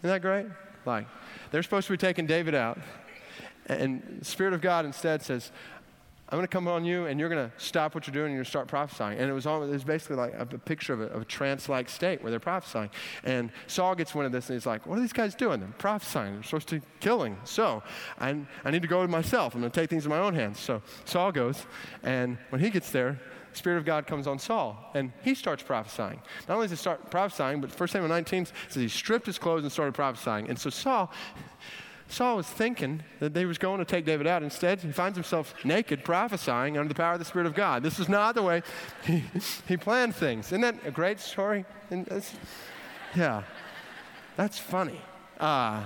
Isn't 0.00 0.10
that 0.10 0.22
great? 0.22 0.46
Like, 0.86 1.06
they're 1.50 1.62
supposed 1.62 1.86
to 1.88 1.92
be 1.92 1.98
taking 1.98 2.26
David 2.26 2.54
out. 2.54 2.78
And 3.68 4.20
Spirit 4.22 4.54
of 4.54 4.60
God 4.60 4.84
instead 4.84 5.22
says, 5.22 5.52
I'm 6.30 6.36
going 6.36 6.46
to 6.46 6.52
come 6.52 6.68
on 6.68 6.84
you 6.84 7.06
and 7.06 7.18
you're 7.18 7.30
going 7.30 7.48
to 7.48 7.56
stop 7.56 7.94
what 7.94 8.06
you're 8.06 8.12
doing 8.12 8.26
and 8.26 8.32
you're 8.34 8.40
going 8.40 8.44
to 8.44 8.50
start 8.50 8.68
prophesying. 8.68 9.18
And 9.18 9.30
it 9.30 9.32
was, 9.32 9.46
all, 9.46 9.62
it 9.62 9.70
was 9.70 9.84
basically 9.84 10.16
like 10.16 10.34
a, 10.34 10.42
a 10.42 10.58
picture 10.58 10.92
of 10.92 11.00
a, 11.00 11.04
of 11.04 11.22
a 11.22 11.24
trance 11.24 11.70
like 11.70 11.88
state 11.88 12.22
where 12.22 12.30
they're 12.30 12.38
prophesying. 12.38 12.90
And 13.24 13.50
Saul 13.66 13.94
gets 13.94 14.14
wind 14.14 14.26
of 14.26 14.32
this 14.32 14.50
and 14.50 14.56
he's 14.56 14.66
like, 14.66 14.86
What 14.86 14.98
are 14.98 15.00
these 15.00 15.14
guys 15.14 15.34
doing? 15.34 15.60
They're 15.60 15.70
prophesying. 15.78 16.34
They're 16.34 16.42
supposed 16.42 16.68
to 16.68 16.80
be 16.80 16.86
killing. 17.00 17.38
So 17.44 17.82
I, 18.18 18.38
I 18.62 18.70
need 18.70 18.82
to 18.82 18.88
go 18.88 19.06
myself. 19.06 19.54
I'm 19.54 19.62
going 19.62 19.72
to 19.72 19.80
take 19.80 19.88
things 19.88 20.04
in 20.04 20.10
my 20.10 20.18
own 20.18 20.34
hands. 20.34 20.60
So 20.60 20.82
Saul 21.06 21.32
goes. 21.32 21.64
And 22.02 22.36
when 22.50 22.60
he 22.60 22.68
gets 22.68 22.90
there, 22.90 23.18
the 23.50 23.56
Spirit 23.56 23.78
of 23.78 23.86
God 23.86 24.06
comes 24.06 24.26
on 24.26 24.38
Saul, 24.38 24.90
and 24.94 25.10
he 25.22 25.34
starts 25.34 25.62
prophesying. 25.62 26.20
Not 26.46 26.56
only 26.56 26.66
does 26.66 26.72
he 26.72 26.76
start 26.76 27.10
prophesying, 27.10 27.62
but 27.62 27.70
1 27.70 27.88
Samuel 27.88 28.10
19 28.10 28.44
says 28.44 28.74
he 28.74 28.88
stripped 28.88 29.24
his 29.24 29.38
clothes 29.38 29.62
and 29.62 29.72
started 29.72 29.94
prophesying. 29.94 30.50
And 30.50 30.58
so 30.58 30.68
Saul, 30.68 31.10
Saul 32.10 32.36
was 32.36 32.46
thinking 32.46 33.02
that 33.20 33.36
he 33.36 33.44
was 33.44 33.58
going 33.58 33.78
to 33.78 33.84
take 33.84 34.06
David 34.06 34.26
out. 34.26 34.42
Instead, 34.42 34.80
he 34.80 34.90
finds 34.92 35.16
himself 35.16 35.54
naked, 35.62 36.04
prophesying 36.04 36.78
under 36.78 36.88
the 36.88 36.94
power 36.94 37.12
of 37.12 37.18
the 37.18 37.24
Spirit 37.24 37.46
of 37.46 37.54
God. 37.54 37.82
This 37.82 37.98
is 38.00 38.08
not 38.08 38.34
the 38.34 38.42
way 38.42 38.62
he, 39.04 39.22
he 39.66 39.76
planned 39.76 40.14
things. 40.14 40.46
Isn't 40.46 40.62
that 40.62 40.76
a 40.86 40.90
great 40.90 41.20
story? 41.20 41.66
yeah, 43.14 43.42
that's 44.36 44.58
funny. 44.58 45.00
Uh, 45.38 45.84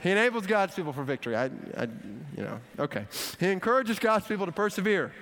he 0.00 0.10
enables 0.10 0.46
God's 0.46 0.74
people 0.74 0.94
for 0.94 1.04
victory. 1.04 1.36
I, 1.36 1.44
I, 1.76 1.88
you 2.34 2.42
know, 2.42 2.58
okay. 2.78 3.06
He 3.38 3.48
encourages 3.48 3.98
God's 3.98 4.26
people 4.26 4.46
to 4.46 4.52
persevere. 4.52 5.12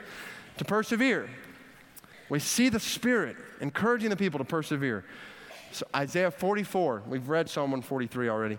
To 0.59 0.65
persevere. 0.65 1.29
We 2.29 2.39
see 2.39 2.69
the 2.69 2.79
Spirit 2.79 3.37
encouraging 3.61 4.11
the 4.11 4.17
people 4.17 4.39
to 4.39 4.45
persevere. 4.45 5.05
So 5.73 5.87
Isaiah 5.95 6.31
44, 6.31 7.03
we've 7.09 7.29
read 7.29 7.51
Psalm 7.51 7.73
143 7.73 8.29
already 8.29 8.59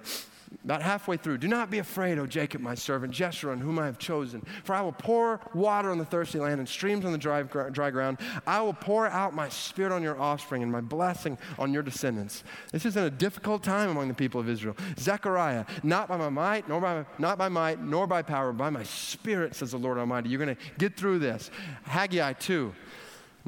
about 0.63 0.81
halfway 0.81 1.18
through, 1.18 1.38
do 1.38 1.48
not 1.48 1.69
be 1.69 1.80
afraid, 1.80 2.19
O 2.19 2.25
Jacob, 2.25 2.62
my 2.62 2.75
servant, 2.75 3.13
Jeshurun, 3.13 3.60
whom 3.60 3.80
I 3.80 3.86
have 3.86 3.98
chosen. 3.98 4.42
For 4.63 4.74
I 4.74 4.81
will 4.81 4.92
pour 4.92 5.40
water 5.54 5.92
on 5.92 5.98
the 5.98 6.06
thirsty 6.06 6.40
land 6.40 6.60
and 6.60 6.68
streams 6.68 7.06
on 7.06 7.12
the 7.12 7.18
dry, 7.18 7.44
dry 7.44 7.92
ground. 7.92 8.19
I 8.46 8.62
will 8.62 8.74
pour 8.74 9.07
out 9.07 9.34
my 9.34 9.50
spirit 9.50 9.92
on 9.92 10.04
your 10.04 10.19
offspring 10.19 10.63
and 10.63 10.72
my 10.72 10.81
blessing 10.81 11.38
on 11.57 11.74
your 11.74 11.84
descendants. 11.84 12.44
This 12.72 12.86
is 12.86 12.98
in 12.98 13.04
a 13.04 13.10
difficult 13.10 13.63
time 13.63 13.90
among 13.90 14.07
the 14.07 14.13
people 14.13 14.40
of 14.42 14.50
Israel. 14.50 14.75
Zechariah, 14.98 15.66
not 15.84 16.07
by 16.07 16.18
my 16.18 16.30
might, 16.30 16.68
nor 16.68 16.81
by, 16.81 17.06
not 17.18 17.38
by 17.38 17.50
might, 17.50 17.81
nor 17.81 18.07
by 18.07 18.22
power, 18.22 18.52
but 18.52 18.60
by 18.60 18.69
my 18.69 18.84
spirit, 18.84 19.56
says 19.56 19.72
the 19.72 19.78
Lord 19.78 19.98
Almighty. 19.98 20.30
You're 20.30 20.44
going 20.44 20.56
to 20.56 20.62
get 20.78 20.95
through 20.98 21.19
this. 21.19 21.50
Haggai 21.84 22.34
2. 22.34 22.74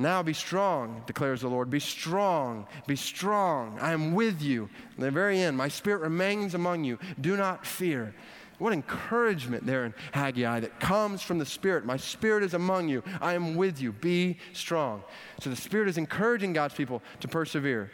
Now 0.02 0.24
be 0.24 0.34
strong, 0.34 1.04
declares 1.06 1.42
the 1.42 1.48
Lord. 1.48 1.70
Be 1.70 1.80
strong, 1.80 2.66
be 2.88 2.96
strong. 2.96 3.80
I 3.80 3.92
am 3.92 4.14
with 4.14 4.42
you. 4.42 4.70
In 4.98 5.04
the 5.04 5.12
very 5.12 5.40
end, 5.40 5.56
my 5.56 5.68
spirit 5.68 6.02
remains 6.02 6.56
among 6.56 6.84
you. 6.84 6.98
Do 7.20 7.38
not 7.38 7.66
fear. 7.66 8.14
What 8.58 8.74
encouragement 8.74 9.66
there 9.66 9.86
in 9.86 9.94
Haggai 10.12 10.60
that 10.60 10.80
comes 10.80 11.24
from 11.24 11.40
the 11.40 11.48
Spirit. 11.48 11.84
My 11.84 11.98
Spirit 11.98 12.44
is 12.44 12.54
among 12.54 12.90
you. 12.90 13.04
I 13.20 13.34
am 13.34 13.56
with 13.56 13.82
you. 13.82 13.92
Be 13.92 14.38
strong. 14.54 15.02
So 15.40 15.50
the 15.50 15.56
Spirit 15.56 15.90
is 15.90 15.98
encouraging 15.98 16.54
God's 16.54 16.76
people 16.76 17.02
to 17.22 17.28
persevere. 17.28 17.90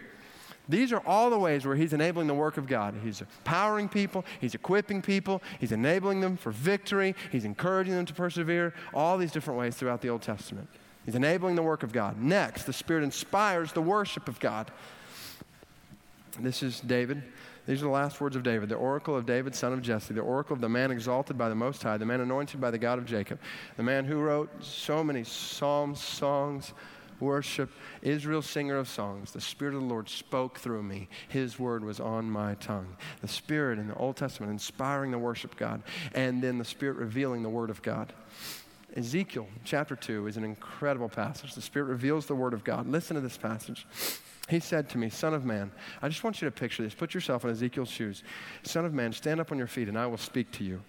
These 0.68 0.92
are 0.92 1.02
all 1.06 1.30
the 1.30 1.40
ways 1.40 1.66
where 1.66 1.78
He's 1.78 1.94
enabling 1.94 2.28
the 2.28 2.34
work 2.34 2.58
of 2.58 2.68
God. 2.68 2.96
He's 3.02 3.22
empowering 3.22 3.88
people, 3.88 4.26
He's 4.42 4.56
equipping 4.56 5.02
people, 5.02 5.42
He's 5.60 5.72
enabling 5.72 6.20
them 6.20 6.36
for 6.36 6.52
victory, 6.52 7.16
He's 7.32 7.46
encouraging 7.46 7.94
them 7.94 8.06
to 8.06 8.14
persevere, 8.14 8.74
all 8.94 9.18
these 9.18 9.32
different 9.32 9.58
ways 9.58 9.76
throughout 9.76 10.02
the 10.02 10.10
Old 10.10 10.22
Testament. 10.22 10.68
He's 11.08 11.16
enabling 11.16 11.56
the 11.56 11.64
work 11.64 11.84
of 11.84 11.94
God. 11.94 12.22
Next, 12.22 12.66
the 12.66 12.74
Spirit 12.74 13.06
inspires 13.06 13.72
the 13.72 13.82
worship 13.82 14.28
of 14.28 14.42
God. 14.42 14.70
This 16.38 16.62
is 16.62 16.82
David. 16.82 17.24
These 17.66 17.82
are 17.82 17.86
the 17.86 17.92
last 17.92 18.20
words 18.20 18.36
of 18.36 18.44
David, 18.44 18.68
the 18.68 18.76
oracle 18.76 19.16
of 19.16 19.26
David, 19.26 19.56
son 19.56 19.72
of 19.72 19.82
Jesse, 19.82 20.14
the 20.14 20.20
oracle 20.20 20.54
of 20.54 20.60
the 20.60 20.68
man 20.68 20.92
exalted 20.92 21.38
by 21.38 21.48
the 21.48 21.56
Most 21.56 21.82
High, 21.82 21.96
the 21.96 22.06
man 22.06 22.20
anointed 22.20 22.60
by 22.60 22.72
the 22.72 22.78
God 22.78 23.00
of 23.00 23.06
Jacob, 23.06 23.40
the 23.78 23.84
man 23.84 24.04
who 24.04 24.20
wrote 24.20 24.50
so 24.62 25.02
many 25.02 25.24
psalms, 25.24 26.02
songs, 26.02 26.74
worship, 27.22 27.72
Israel, 28.02 28.42
singer 28.42 28.78
of 28.78 28.90
songs. 28.90 29.32
The 29.32 29.40
Spirit 29.40 29.76
of 29.76 29.82
the 29.84 29.88
Lord 29.88 30.10
spoke 30.10 30.60
through 30.60 30.84
me. 30.84 31.08
His 31.30 31.58
word 31.58 31.86
was 31.86 32.02
on 32.02 32.30
my 32.30 32.56
tongue. 32.56 32.98
The 33.22 33.30
Spirit 33.30 33.80
in 33.80 33.88
the 33.88 33.96
Old 33.96 34.18
Testament 34.18 34.52
inspiring 34.52 35.12
the 35.12 35.18
worship 35.18 35.54
of 35.54 35.58
God, 35.58 35.84
and 36.14 36.44
then 36.44 36.58
the 36.58 36.66
Spirit 36.66 36.98
revealing 36.98 37.44
the 37.44 37.50
word 37.50 37.70
of 37.70 37.82
God. 37.82 38.12
Ezekiel 38.96 39.48
chapter 39.64 39.96
2 39.96 40.28
is 40.28 40.38
an 40.38 40.44
incredible 40.44 41.10
passage. 41.10 41.54
The 41.54 41.62
Spirit 41.62 41.86
reveals 41.86 42.26
the 42.26 42.36
Word 42.36 42.54
of 42.54 42.64
God. 42.64 42.88
Listen 42.88 43.16
to 43.16 43.22
this 43.22 43.38
passage. 43.38 43.86
He 44.50 44.60
said 44.60 44.90
to 44.90 44.98
me, 44.98 45.10
Son 45.10 45.34
of 45.34 45.44
man, 45.44 45.72
I 46.02 46.08
just 46.08 46.24
want 46.24 46.42
you 46.42 46.48
to 46.48 46.52
picture 46.52 46.84
this. 46.84 46.94
Put 46.94 47.14
yourself 47.14 47.44
in 47.44 47.50
Ezekiel's 47.50 47.90
shoes. 47.90 48.24
Son 48.64 48.86
of 48.86 48.94
man, 48.94 49.12
stand 49.12 49.40
up 49.42 49.52
on 49.52 49.58
your 49.58 49.68
feet, 49.68 49.90
and 49.90 49.98
I 49.98 50.08
will 50.08 50.18
speak 50.18 50.52
to 50.54 50.64
you. 50.64 50.82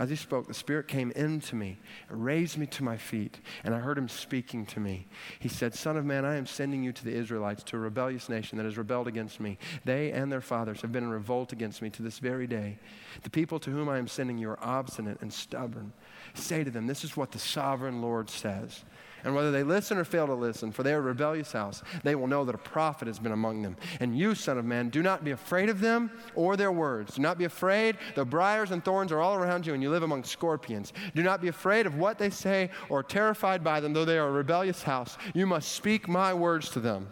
As 0.00 0.08
he 0.08 0.16
spoke, 0.16 0.48
the 0.48 0.54
Spirit 0.54 0.88
came 0.88 1.10
into 1.10 1.54
me, 1.54 1.78
raised 2.08 2.56
me 2.56 2.64
to 2.68 2.82
my 2.82 2.96
feet, 2.96 3.38
and 3.62 3.74
I 3.74 3.80
heard 3.80 3.98
him 3.98 4.08
speaking 4.08 4.64
to 4.66 4.80
me. 4.80 5.06
He 5.38 5.48
said, 5.50 5.74
Son 5.74 5.98
of 5.98 6.06
man, 6.06 6.24
I 6.24 6.36
am 6.36 6.46
sending 6.46 6.82
you 6.82 6.90
to 6.90 7.04
the 7.04 7.12
Israelites, 7.12 7.62
to 7.64 7.76
a 7.76 7.80
rebellious 7.80 8.30
nation 8.30 8.56
that 8.56 8.64
has 8.64 8.78
rebelled 8.78 9.08
against 9.08 9.40
me. 9.40 9.58
They 9.84 10.10
and 10.10 10.32
their 10.32 10.40
fathers 10.40 10.80
have 10.80 10.90
been 10.90 11.04
in 11.04 11.10
revolt 11.10 11.52
against 11.52 11.82
me 11.82 11.90
to 11.90 12.02
this 12.02 12.18
very 12.18 12.46
day. 12.46 12.78
The 13.24 13.28
people 13.28 13.60
to 13.60 13.70
whom 13.70 13.90
I 13.90 13.98
am 13.98 14.08
sending 14.08 14.38
you 14.38 14.48
are 14.48 14.64
obstinate 14.64 15.20
and 15.20 15.30
stubborn. 15.30 15.92
Say 16.32 16.64
to 16.64 16.70
them, 16.70 16.86
This 16.86 17.04
is 17.04 17.14
what 17.14 17.32
the 17.32 17.38
sovereign 17.38 18.00
Lord 18.00 18.30
says. 18.30 18.84
And 19.24 19.34
whether 19.34 19.50
they 19.50 19.62
listen 19.62 19.98
or 19.98 20.04
fail 20.04 20.26
to 20.26 20.34
listen, 20.34 20.72
for 20.72 20.82
they 20.82 20.92
are 20.92 20.98
a 20.98 21.02
rebellious 21.02 21.52
house, 21.52 21.82
they 22.02 22.14
will 22.14 22.26
know 22.26 22.44
that 22.44 22.54
a 22.54 22.58
prophet 22.58 23.08
has 23.08 23.18
been 23.18 23.32
among 23.32 23.62
them. 23.62 23.76
And 24.00 24.18
you, 24.18 24.34
Son 24.34 24.58
of 24.58 24.64
Man, 24.64 24.88
do 24.88 25.02
not 25.02 25.24
be 25.24 25.30
afraid 25.30 25.68
of 25.68 25.80
them 25.80 26.10
or 26.34 26.56
their 26.56 26.72
words. 26.72 27.16
Do 27.16 27.22
not 27.22 27.38
be 27.38 27.44
afraid, 27.44 27.98
The 28.14 28.24
briars 28.24 28.70
and 28.70 28.84
thorns 28.84 29.12
are 29.12 29.20
all 29.20 29.34
around 29.34 29.66
you 29.66 29.74
and 29.74 29.82
you 29.82 29.90
live 29.90 30.02
among 30.02 30.24
scorpions. 30.24 30.92
Do 31.14 31.22
not 31.22 31.40
be 31.40 31.48
afraid 31.48 31.86
of 31.86 31.96
what 31.96 32.18
they 32.18 32.30
say 32.30 32.70
or 32.88 33.02
terrified 33.02 33.62
by 33.62 33.80
them, 33.80 33.92
though 33.92 34.04
they 34.04 34.18
are 34.18 34.28
a 34.28 34.32
rebellious 34.32 34.82
house. 34.82 35.18
You 35.34 35.46
must 35.46 35.72
speak 35.72 36.08
my 36.08 36.32
words 36.32 36.70
to 36.70 36.80
them. 36.80 37.08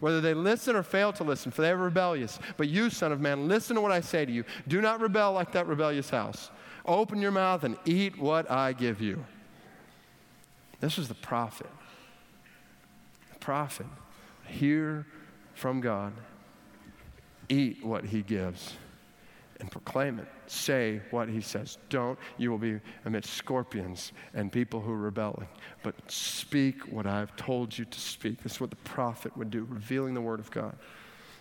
Whether 0.00 0.20
they 0.20 0.34
listen 0.34 0.76
or 0.76 0.82
fail 0.82 1.12
to 1.14 1.24
listen, 1.24 1.50
for 1.50 1.62
they 1.62 1.70
are 1.70 1.76
rebellious. 1.76 2.38
But 2.56 2.68
you, 2.68 2.88
Son 2.90 3.10
of 3.10 3.20
Man, 3.20 3.48
listen 3.48 3.74
to 3.76 3.82
what 3.82 3.92
I 3.92 4.00
say 4.00 4.24
to 4.24 4.32
you. 4.32 4.44
Do 4.68 4.80
not 4.80 5.00
rebel 5.00 5.32
like 5.32 5.52
that 5.52 5.66
rebellious 5.66 6.10
house. 6.10 6.50
Open 6.84 7.20
your 7.20 7.32
mouth 7.32 7.64
and 7.64 7.76
eat 7.84 8.18
what 8.18 8.50
I 8.50 8.72
give 8.72 9.00
you. 9.00 9.24
This 10.80 10.96
was 10.96 11.08
the 11.08 11.14
prophet. 11.14 11.70
The 13.32 13.38
prophet. 13.38 13.86
Hear 14.46 15.06
from 15.54 15.80
God, 15.80 16.12
eat 17.48 17.84
what 17.84 18.04
he 18.04 18.22
gives, 18.22 18.74
and 19.60 19.70
proclaim 19.70 20.18
it. 20.18 20.28
Say 20.46 21.02
what 21.10 21.28
he 21.28 21.40
says. 21.40 21.78
Don't, 21.90 22.18
you 22.38 22.50
will 22.50 22.58
be 22.58 22.80
amidst 23.04 23.34
scorpions 23.34 24.12
and 24.34 24.52
people 24.52 24.80
who 24.80 24.92
are 24.92 24.98
rebelling. 24.98 25.48
But 25.82 25.94
speak 26.10 26.80
what 26.92 27.06
I've 27.06 27.34
told 27.36 27.76
you 27.76 27.84
to 27.84 28.00
speak. 28.00 28.42
This 28.42 28.52
is 28.52 28.60
what 28.60 28.70
the 28.70 28.76
prophet 28.76 29.36
would 29.36 29.50
do, 29.50 29.66
revealing 29.68 30.14
the 30.14 30.20
word 30.20 30.40
of 30.40 30.50
God. 30.50 30.76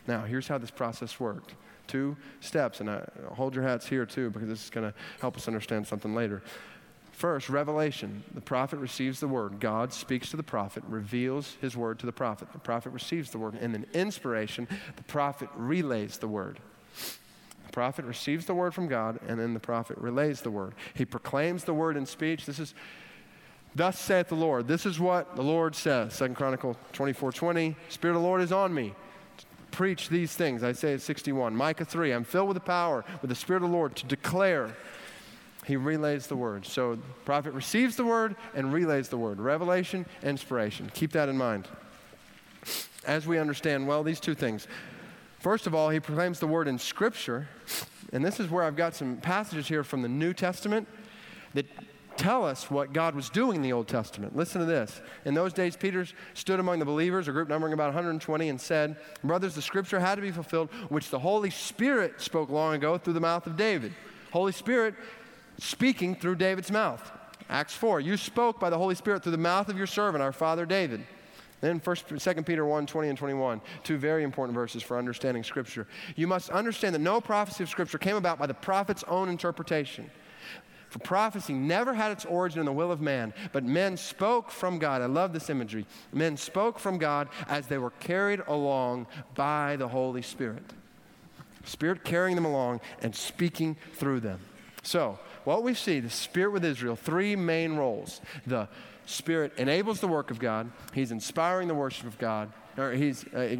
Now, 0.07 0.23
here's 0.23 0.47
how 0.47 0.57
this 0.57 0.71
process 0.71 1.19
worked 1.19 1.53
two 1.87 2.17
steps, 2.41 2.81
and 2.81 2.89
I, 2.89 3.07
hold 3.33 3.55
your 3.55 3.63
hats 3.63 3.87
here 3.87 4.05
too, 4.05 4.29
because 4.29 4.49
this 4.49 4.65
is 4.65 4.69
going 4.69 4.91
to 4.91 4.97
help 5.21 5.37
us 5.37 5.47
understand 5.47 5.87
something 5.87 6.13
later. 6.13 6.43
First, 7.17 7.49
revelation. 7.49 8.23
The 8.35 8.41
prophet 8.41 8.77
receives 8.77 9.19
the 9.19 9.27
word. 9.27 9.59
God 9.59 9.91
speaks 9.91 10.29
to 10.29 10.37
the 10.37 10.43
prophet, 10.43 10.83
reveals 10.87 11.57
his 11.59 11.75
word 11.75 11.97
to 11.97 12.05
the 12.05 12.11
prophet. 12.11 12.53
The 12.53 12.59
prophet 12.59 12.91
receives 12.91 13.31
the 13.31 13.39
word. 13.39 13.57
And 13.59 13.73
then 13.73 13.87
inspiration, 13.91 14.67
the 14.97 15.03
prophet 15.03 15.49
relays 15.55 16.19
the 16.19 16.27
word. 16.27 16.59
The 17.65 17.71
prophet 17.71 18.05
receives 18.05 18.45
the 18.45 18.53
word 18.53 18.75
from 18.75 18.87
God, 18.87 19.19
and 19.27 19.39
then 19.39 19.55
the 19.55 19.59
prophet 19.59 19.97
relays 19.97 20.41
the 20.41 20.51
word. 20.51 20.75
He 20.93 21.05
proclaims 21.05 21.63
the 21.63 21.73
word 21.73 21.97
in 21.97 22.05
speech. 22.05 22.45
This 22.45 22.59
is, 22.59 22.75
thus 23.73 23.97
saith 23.97 24.27
the 24.27 24.35
Lord. 24.35 24.67
This 24.67 24.85
is 24.85 24.99
what 24.99 25.35
the 25.35 25.41
Lord 25.41 25.75
says. 25.75 26.13
Second 26.13 26.35
Chronicle 26.35 26.77
24 26.93 27.31
20. 27.31 27.75
Spirit 27.89 28.15
of 28.15 28.21
the 28.21 28.27
Lord 28.27 28.41
is 28.41 28.51
on 28.51 28.71
me. 28.75 28.93
Preach 29.71 30.09
these 30.09 30.35
things. 30.35 30.63
Isaiah 30.63 30.99
61. 30.99 31.55
Micah 31.55 31.83
3. 31.83 32.11
I'm 32.11 32.23
filled 32.23 32.49
with 32.49 32.57
the 32.57 32.61
power, 32.61 33.03
with 33.23 33.29
the 33.29 33.35
Spirit 33.35 33.63
of 33.63 33.71
the 33.71 33.75
Lord 33.75 33.95
to 33.95 34.05
declare 34.05 34.75
he 35.67 35.75
relays 35.75 36.27
the 36.27 36.35
word. 36.35 36.65
So 36.65 36.95
the 36.95 37.01
prophet 37.25 37.53
receives 37.53 37.97
the 37.97 38.05
word 38.05 38.37
and 38.55 38.71
relays 38.71 39.09
the 39.09 39.17
word. 39.17 39.39
Revelation, 39.39 40.05
inspiration. 40.23 40.89
Keep 40.93 41.11
that 41.11 41.27
in 41.27 41.37
mind. 41.37 41.67
As 43.05 43.27
we 43.27 43.37
understand, 43.37 43.85
well, 43.85 44.01
these 44.01 44.21
two 44.21 44.33
things. 44.33 44.65
First 45.39 45.67
of 45.67 45.75
all, 45.75 45.89
he 45.89 45.99
proclaims 45.99 46.39
the 46.39 46.47
word 46.47 46.69
in 46.69 46.79
Scripture. 46.79 47.49
And 48.13 48.23
this 48.23 48.39
is 48.39 48.49
where 48.49 48.63
I've 48.63 48.77
got 48.77 48.95
some 48.95 49.17
passages 49.17 49.67
here 49.67 49.83
from 49.83 50.01
the 50.01 50.07
New 50.07 50.33
Testament 50.33 50.87
that 51.53 51.65
tell 52.15 52.45
us 52.45 52.71
what 52.71 52.93
God 52.93 53.13
was 53.13 53.29
doing 53.29 53.57
in 53.57 53.61
the 53.61 53.73
Old 53.73 53.89
Testament. 53.89 54.37
Listen 54.37 54.61
to 54.61 54.65
this. 54.65 55.01
In 55.25 55.33
those 55.33 55.51
days, 55.51 55.75
Peter 55.75 56.07
stood 56.33 56.61
among 56.61 56.79
the 56.79 56.85
believers, 56.85 57.27
a 57.27 57.33
group 57.33 57.49
numbering 57.49 57.73
about 57.73 57.87
120, 57.87 58.47
and 58.47 58.59
said, 58.59 58.95
Brothers, 59.21 59.53
the 59.53 59.61
scripture 59.61 59.99
had 59.99 60.15
to 60.15 60.21
be 60.21 60.31
fulfilled, 60.31 60.69
which 60.87 61.09
the 61.09 61.19
Holy 61.19 61.49
Spirit 61.49 62.21
spoke 62.21 62.49
long 62.49 62.75
ago 62.75 62.97
through 62.97 63.13
the 63.13 63.19
mouth 63.19 63.45
of 63.47 63.57
David. 63.57 63.93
Holy 64.31 64.53
Spirit 64.53 64.95
speaking 65.59 66.15
through 66.15 66.35
David's 66.35 66.71
mouth. 66.71 67.11
Acts 67.49 67.73
4, 67.73 67.99
you 67.99 68.17
spoke 68.17 68.59
by 68.59 68.69
the 68.69 68.77
Holy 68.77 68.95
Spirit 68.95 69.23
through 69.23 69.31
the 69.31 69.37
mouth 69.37 69.69
of 69.69 69.77
your 69.77 69.87
servant, 69.87 70.21
our 70.21 70.33
father 70.33 70.65
David. 70.65 71.05
Then 71.61 71.79
1, 71.79 71.95
2 72.17 72.33
Peter 72.43 72.65
1, 72.65 72.85
20 72.85 73.09
and 73.09 73.17
21, 73.17 73.61
two 73.83 73.97
very 73.97 74.23
important 74.23 74.53
verses 74.53 74.83
for 74.83 74.97
understanding 74.97 75.43
Scripture. 75.43 75.87
You 76.15 76.27
must 76.27 76.49
understand 76.49 76.93
that 76.93 76.99
no 76.99 77.19
prophecy 77.19 77.63
of 77.63 77.69
Scripture 77.69 77.97
came 77.97 78.15
about 78.15 78.37
by 78.37 78.45
the 78.45 78.53
prophet's 78.53 79.03
own 79.05 79.29
interpretation. 79.29 80.09
For 80.89 80.99
prophecy 80.99 81.53
never 81.53 81.93
had 81.93 82.11
its 82.11 82.25
origin 82.25 82.59
in 82.59 82.65
the 82.65 82.71
will 82.71 82.91
of 82.91 83.01
man, 83.01 83.33
but 83.51 83.63
men 83.63 83.97
spoke 83.97 84.51
from 84.51 84.79
God. 84.79 85.01
I 85.01 85.07
love 85.07 85.33
this 85.33 85.49
imagery. 85.49 85.85
Men 86.13 86.37
spoke 86.37 86.79
from 86.79 86.97
God 86.97 87.27
as 87.47 87.67
they 87.67 87.77
were 87.77 87.89
carried 87.91 88.41
along 88.47 89.07
by 89.35 89.75
the 89.77 89.87
Holy 89.87 90.21
Spirit. 90.21 90.63
Spirit 91.65 92.05
carrying 92.05 92.35
them 92.35 92.45
along 92.45 92.79
and 93.01 93.13
speaking 93.13 93.75
through 93.95 94.21
them. 94.21 94.39
So, 94.83 95.19
what 95.47 95.63
we 95.63 95.73
see, 95.73 96.01
the 96.01 96.09
Spirit 96.09 96.51
with 96.51 96.65
Israel, 96.65 96.97
three 96.97 97.33
main 97.37 97.77
roles. 97.77 98.19
The 98.45 98.67
Spirit 99.05 99.53
enables 99.57 100.01
the 100.01 100.07
work 100.07 100.29
of 100.29 100.39
God, 100.39 100.69
He's 100.93 101.11
inspiring 101.11 101.69
the 101.69 101.73
worship 101.73 102.05
of 102.05 102.17
God, 102.17 102.51
or 102.77 102.91
He's. 102.91 103.25
Uh, 103.33 103.55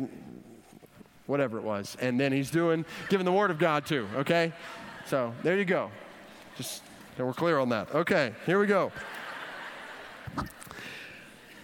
whatever 1.26 1.58
it 1.58 1.64
was. 1.64 1.98
And 2.00 2.18
then 2.18 2.32
he's 2.32 2.50
doing, 2.50 2.86
giving 3.10 3.26
the 3.26 3.34
word 3.34 3.52
of 3.52 3.60
God 3.60 3.86
too, 3.86 4.08
okay? 4.16 4.54
So 5.08 5.34
there 5.44 5.58
you 5.58 5.66
go. 5.66 5.92
Just, 6.56 6.82
we're 7.18 7.34
clear 7.34 7.60
on 7.60 7.68
that. 7.68 7.94
Okay, 7.94 8.34
here 8.46 8.58
we 8.60 8.66
go. 8.66 8.94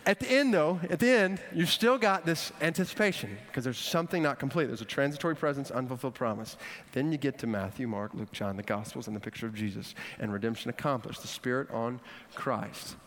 At 0.06 0.20
the 0.20 0.30
end, 0.30 0.54
though, 0.54 0.82
at 0.90 1.00
the 1.00 1.10
end, 1.10 1.40
you've 1.54 1.70
still 1.70 1.98
got 1.98 2.26
this 2.26 2.52
anticipation 2.60 3.38
because 3.48 3.64
there's 3.64 3.78
something 3.78 4.22
not 4.22 4.38
complete. 4.38 4.66
There's 4.66 4.82
a 4.82 4.86
transitory 4.86 5.36
presence, 5.36 5.72
unfulfilled 5.72 6.14
promise. 6.14 6.58
Then 6.92 7.12
you 7.14 7.18
get 7.18 7.38
to 7.40 7.48
Matthew, 7.48 7.88
Mark, 7.88 8.14
Luke, 8.14 8.32
John, 8.34 8.58
the 8.58 8.64
Gospels, 8.64 9.08
and 9.08 9.16
the 9.16 9.22
picture 9.22 9.48
of 9.48 9.56
Jesus 9.56 9.96
and 10.20 10.34
redemption 10.34 10.70
accomplished, 10.70 11.22
the 11.22 11.30
Spirit 11.30 11.72
on 11.72 12.02
Christ. 12.36 12.98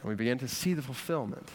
And 0.00 0.08
we 0.08 0.14
begin 0.14 0.38
to 0.38 0.48
see 0.48 0.72
the 0.72 0.80
fulfillment. 0.80 1.50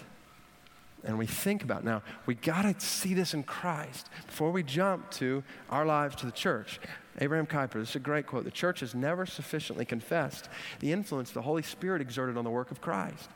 And 1.04 1.18
we 1.18 1.26
think 1.26 1.64
about 1.64 1.84
now, 1.84 2.04
we 2.28 2.36
got 2.36 2.62
to 2.62 2.80
see 2.80 3.14
this 3.16 3.34
in 3.34 3.44
Christ 3.44 4.08
before 4.28 4.52
we 4.52 4.62
jump 4.62 5.10
to 5.12 5.44
our 5.70 5.86
lives 5.86 6.16
to 6.18 6.28
the 6.28 6.32
church. 6.32 6.80
Abraham 7.20 7.48
Kuyper, 7.48 7.74
this 7.74 7.90
is 7.90 7.96
a 7.96 8.00
great 8.00 8.28
quote. 8.28 8.44
The 8.44 8.52
church 8.52 8.82
has 8.82 8.94
never 8.94 9.26
sufficiently 9.26 9.84
confessed 9.84 10.48
the 10.80 10.94
influence 10.94 11.32
the 11.32 11.42
Holy 11.42 11.64
Spirit 11.64 12.02
exerted 12.02 12.38
on 12.38 12.44
the 12.44 12.50
work 12.50 12.72
of 12.72 12.82
Christ. 12.82 13.30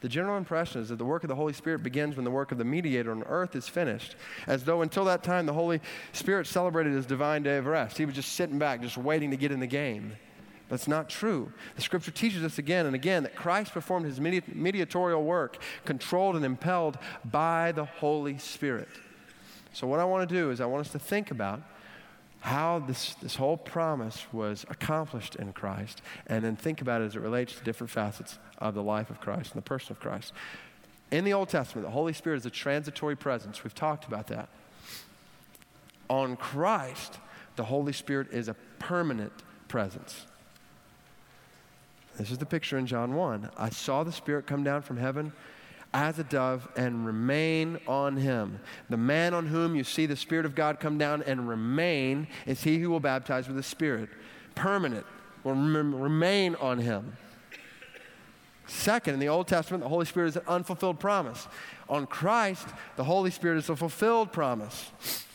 The 0.00 0.08
general 0.08 0.38
impression 0.38 0.80
is 0.80 0.88
that 0.88 0.96
the 0.96 1.04
work 1.04 1.24
of 1.24 1.28
the 1.28 1.34
Holy 1.34 1.52
Spirit 1.52 1.82
begins 1.82 2.16
when 2.16 2.24
the 2.24 2.30
work 2.30 2.52
of 2.52 2.58
the 2.58 2.64
mediator 2.64 3.10
on 3.10 3.22
earth 3.24 3.54
is 3.54 3.68
finished, 3.68 4.16
as 4.46 4.64
though 4.64 4.80
until 4.80 5.04
that 5.04 5.22
time 5.22 5.44
the 5.44 5.52
Holy 5.52 5.80
Spirit 6.12 6.46
celebrated 6.46 6.94
his 6.94 7.04
divine 7.04 7.42
day 7.42 7.58
of 7.58 7.66
rest. 7.66 7.98
He 7.98 8.06
was 8.06 8.14
just 8.14 8.32
sitting 8.32 8.58
back, 8.58 8.80
just 8.80 8.96
waiting 8.96 9.30
to 9.30 9.36
get 9.36 9.52
in 9.52 9.60
the 9.60 9.66
game. 9.66 10.12
That's 10.70 10.88
not 10.88 11.10
true. 11.10 11.52
The 11.74 11.82
scripture 11.82 12.12
teaches 12.12 12.44
us 12.44 12.56
again 12.56 12.86
and 12.86 12.94
again 12.94 13.24
that 13.24 13.34
Christ 13.34 13.72
performed 13.72 14.06
his 14.06 14.20
mediatorial 14.20 15.22
work, 15.22 15.58
controlled 15.84 16.36
and 16.36 16.44
impelled 16.44 16.96
by 17.24 17.72
the 17.72 17.84
Holy 17.84 18.38
Spirit. 18.38 18.88
So, 19.72 19.86
what 19.86 20.00
I 20.00 20.04
want 20.04 20.28
to 20.28 20.34
do 20.34 20.50
is, 20.50 20.60
I 20.60 20.66
want 20.66 20.86
us 20.86 20.92
to 20.92 20.98
think 20.98 21.30
about 21.30 21.60
how 22.40 22.78
this, 22.78 23.14
this 23.22 23.36
whole 23.36 23.56
promise 23.56 24.26
was 24.32 24.64
accomplished 24.70 25.36
in 25.36 25.52
Christ, 25.52 26.00
and 26.26 26.44
then 26.44 26.56
think 26.56 26.80
about 26.80 27.02
it 27.02 27.04
as 27.04 27.16
it 27.16 27.20
relates 27.20 27.54
to 27.54 27.64
different 27.64 27.90
facets 27.90 28.38
of 28.58 28.74
the 28.74 28.82
life 28.82 29.10
of 29.10 29.20
Christ 29.20 29.52
and 29.52 29.62
the 29.62 29.66
person 29.66 29.92
of 29.92 30.00
Christ. 30.00 30.32
In 31.10 31.24
the 31.24 31.32
Old 31.32 31.48
Testament, 31.48 31.86
the 31.86 31.92
Holy 31.92 32.12
Spirit 32.12 32.38
is 32.38 32.46
a 32.46 32.50
transitory 32.50 33.16
presence. 33.16 33.62
We've 33.62 33.74
talked 33.74 34.06
about 34.06 34.28
that. 34.28 34.48
On 36.08 36.36
Christ, 36.36 37.18
the 37.56 37.64
Holy 37.64 37.92
Spirit 37.92 38.28
is 38.32 38.48
a 38.48 38.54
permanent 38.78 39.32
presence. 39.68 40.26
This 42.16 42.30
is 42.30 42.38
the 42.38 42.46
picture 42.46 42.78
in 42.78 42.86
John 42.86 43.14
1. 43.14 43.50
I 43.56 43.70
saw 43.70 44.02
the 44.02 44.12
Spirit 44.12 44.46
come 44.46 44.64
down 44.64 44.82
from 44.82 44.96
heaven 44.96 45.32
as 45.92 46.18
a 46.18 46.24
dove 46.24 46.68
and 46.76 47.04
remain 47.04 47.78
on 47.86 48.16
him. 48.16 48.60
The 48.88 48.96
man 48.96 49.34
on 49.34 49.46
whom 49.46 49.74
you 49.74 49.84
see 49.84 50.06
the 50.06 50.16
Spirit 50.16 50.46
of 50.46 50.54
God 50.54 50.80
come 50.80 50.98
down 50.98 51.22
and 51.22 51.48
remain 51.48 52.28
is 52.46 52.62
he 52.62 52.78
who 52.78 52.90
will 52.90 53.00
baptize 53.00 53.46
with 53.48 53.56
the 53.56 53.62
Spirit. 53.62 54.08
Permanent, 54.54 55.06
will 55.42 55.54
remain 55.54 56.54
on 56.56 56.78
him. 56.78 57.16
Second, 58.70 59.14
in 59.14 59.20
the 59.20 59.28
Old 59.28 59.48
Testament, 59.48 59.82
the 59.82 59.88
Holy 59.88 60.06
Spirit 60.06 60.28
is 60.28 60.36
an 60.36 60.44
unfulfilled 60.46 61.00
promise. 61.00 61.48
On 61.88 62.06
Christ, 62.06 62.68
the 62.94 63.02
Holy 63.02 63.32
Spirit 63.32 63.58
is 63.58 63.68
a 63.68 63.74
fulfilled 63.74 64.30
promise. 64.32 64.92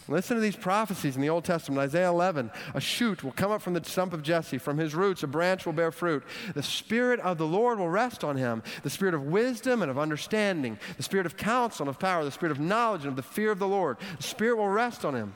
Listen 0.07 0.35
to 0.35 0.41
these 0.41 0.55
prophecies 0.55 1.17
in 1.17 1.21
the 1.21 1.29
Old 1.29 1.43
Testament. 1.43 1.81
Isaiah 1.81 2.09
11, 2.09 2.49
a 2.73 2.79
shoot 2.79 3.25
will 3.25 3.33
come 3.33 3.51
up 3.51 3.61
from 3.61 3.73
the 3.73 3.83
stump 3.83 4.13
of 4.13 4.23
Jesse. 4.23 4.57
From 4.57 4.77
his 4.77 4.95
roots, 4.95 5.21
a 5.23 5.27
branch 5.27 5.65
will 5.65 5.73
bear 5.73 5.91
fruit. 5.91 6.23
The 6.53 6.63
Spirit 6.63 7.19
of 7.19 7.37
the 7.37 7.45
Lord 7.45 7.77
will 7.77 7.89
rest 7.89 8.23
on 8.23 8.37
him 8.37 8.63
the 8.83 8.89
Spirit 8.89 9.13
of 9.13 9.23
wisdom 9.23 9.81
and 9.81 9.91
of 9.91 9.99
understanding, 9.99 10.79
the 10.95 11.03
Spirit 11.03 11.25
of 11.25 11.35
counsel 11.35 11.83
and 11.83 11.89
of 11.89 11.99
power, 11.99 12.23
the 12.23 12.31
Spirit 12.31 12.51
of 12.51 12.59
knowledge 12.59 13.01
and 13.01 13.09
of 13.09 13.15
the 13.17 13.21
fear 13.23 13.51
of 13.51 13.59
the 13.59 13.67
Lord. 13.67 13.97
The 14.15 14.23
Spirit 14.23 14.55
will 14.55 14.69
rest 14.69 15.03
on 15.03 15.13
him. 15.13 15.33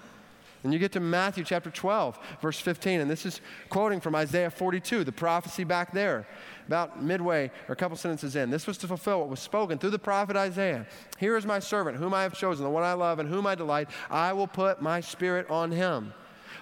And 0.64 0.74
you 0.74 0.80
get 0.80 0.92
to 0.94 1.00
Matthew 1.00 1.44
chapter 1.44 1.70
12, 1.70 2.20
verse 2.42 2.60
15, 2.60 3.00
and 3.00 3.10
this 3.10 3.26
is 3.26 3.40
quoting 3.70 4.02
from 4.02 4.14
Isaiah 4.14 4.52
42, 4.52 5.06
the 5.06 5.12
prophecy 5.12 5.64
back 5.64 5.94
there, 5.94 6.28
about 6.70 7.02
midway 7.02 7.50
or 7.68 7.74
a 7.74 7.76
couple 7.76 7.98
sentences 7.98 8.36
in. 8.36 8.52
This 8.52 8.68
was 8.68 8.78
to 8.78 8.88
fulfill 8.88 9.22
what 9.22 9.30
was 9.30 9.40
spoken 9.40 9.80
through 9.80 9.90
the 9.90 9.98
prophet 9.98 10.36
Isaiah. 10.36 10.86
Here 11.18 11.36
is 11.36 11.44
my 11.44 11.58
servant, 11.58 11.98
whom 11.98 12.14
I 12.14 12.22
have 12.22 12.38
chosen, 12.38 12.64
the 12.64 12.70
one 12.70 12.84
I 12.84 12.94
love, 12.94 13.18
and 13.18 13.28
whom 13.28 13.48
I 13.48 13.56
delight. 13.56 13.90
I 14.08 14.34
will 14.34 14.46
put 14.46 14.80
my 14.80 15.02
spirit 15.02 15.50
on 15.50 15.72
him. 15.72 16.14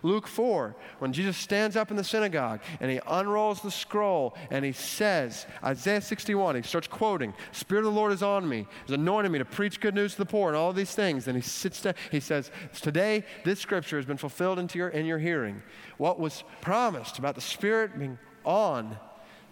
Luke 0.03 0.27
4, 0.27 0.77
when 0.99 1.11
Jesus 1.11 1.35
stands 1.35 1.75
up 1.75 1.91
in 1.91 1.97
the 1.97 2.03
synagogue 2.05 2.61
and 2.79 2.89
he 2.89 3.01
unrolls 3.05 3.61
the 3.61 3.71
scroll 3.71 4.33
and 4.49 4.63
he 4.63 4.71
says, 4.71 5.45
Isaiah 5.61 5.99
61, 5.99 6.55
he 6.55 6.61
starts 6.61 6.87
quoting, 6.87 7.33
Spirit 7.51 7.79
of 7.79 7.93
the 7.93 7.99
Lord 7.99 8.13
is 8.13 8.23
on 8.23 8.47
me, 8.47 8.65
He's 8.85 8.93
anointed 8.93 9.29
me 9.29 9.39
to 9.39 9.45
preach 9.45 9.81
good 9.81 9.95
news 9.95 10.13
to 10.13 10.19
the 10.19 10.25
poor 10.25 10.47
and 10.47 10.55
all 10.55 10.71
these 10.71 10.95
things. 10.95 11.27
And 11.27 11.35
he 11.35 11.41
sits 11.41 11.81
down, 11.81 11.95
he 12.11 12.21
says, 12.21 12.49
Today 12.79 13.25
this 13.43 13.59
scripture 13.59 13.97
has 13.97 14.05
been 14.05 14.15
fulfilled 14.15 14.57
into 14.57 14.77
your, 14.77 14.87
in 14.87 15.05
your 15.05 15.19
hearing. 15.19 15.61
What 15.97 16.17
was 16.17 16.45
promised 16.61 17.19
about 17.19 17.35
the 17.35 17.41
Spirit 17.41 17.99
being 17.99 18.17
on 18.45 18.97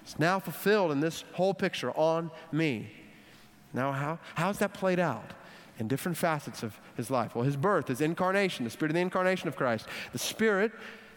is 0.05 0.19
now 0.19 0.39
fulfilled 0.39 0.91
in 0.91 0.99
this 0.99 1.23
whole 1.33 1.53
picture 1.53 1.91
on 1.91 2.31
me. 2.51 2.91
Now, 3.73 3.91
how, 3.91 4.19
how's 4.35 4.59
that 4.59 4.73
played 4.73 4.99
out? 4.99 5.31
in 5.79 5.87
different 5.87 6.17
facets 6.17 6.63
of 6.63 6.79
his 6.95 7.11
life. 7.11 7.35
Well, 7.35 7.43
his 7.43 7.57
birth, 7.57 7.87
his 7.89 8.01
incarnation, 8.01 8.63
the 8.63 8.71
spirit 8.71 8.91
of 8.91 8.95
the 8.95 9.01
incarnation 9.01 9.47
of 9.47 9.55
Christ. 9.55 9.87
The 10.13 10.19
spirit, 10.19 10.71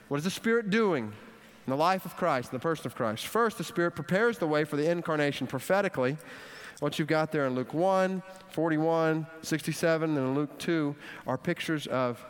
what 0.08 0.18
is 0.18 0.24
the 0.24 0.30
spirit 0.30 0.70
doing 0.70 1.04
in 1.04 1.70
the 1.70 1.76
life 1.76 2.04
of 2.04 2.16
Christ, 2.16 2.50
in 2.50 2.56
the 2.56 2.62
person 2.62 2.86
of 2.86 2.96
Christ? 2.96 3.26
First, 3.26 3.58
the 3.58 3.64
spirit 3.64 3.92
prepares 3.92 4.38
the 4.38 4.46
way 4.46 4.64
for 4.64 4.76
the 4.76 4.90
incarnation 4.90 5.46
prophetically. 5.46 6.16
What 6.80 6.98
you've 6.98 7.08
got 7.08 7.32
there 7.32 7.46
in 7.46 7.54
Luke 7.54 7.74
1, 7.74 8.22
41, 8.50 9.26
67, 9.42 10.10
and 10.10 10.18
in 10.18 10.34
Luke 10.34 10.58
2 10.58 10.94
are 11.26 11.38
pictures 11.38 11.86
of 11.88 12.24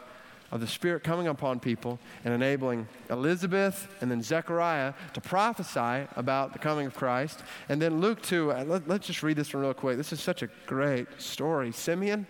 of 0.51 0.61
the 0.61 0.67
Spirit 0.67 1.05
coming 1.05 1.27
upon 1.27 1.61
people 1.61 1.99
and 2.25 2.33
enabling 2.33 2.89
Elizabeth 3.11 3.89
and 4.01 4.11
then 4.11 4.23
Zechariah 4.23 4.95
to 5.13 5.21
prophesy 5.21 6.09
about 6.17 6.53
the 6.53 6.59
coming 6.59 6.87
of 6.87 6.95
Christ. 6.95 7.43
And 7.69 7.81
then 7.81 8.01
Luke 8.01 8.23
2, 8.23 8.53
uh, 8.53 8.65
let, 8.65 8.91
us 8.91 9.07
just 9.07 9.23
read 9.23 9.37
this 9.37 9.53
one 9.53 9.63
real 9.63 9.75
quick. 9.75 9.97
This 9.97 10.13
is 10.13 10.21
such 10.21 10.43
a 10.43 10.49
great 10.67 11.07
story. 11.19 11.73
Simeon, 11.73 12.27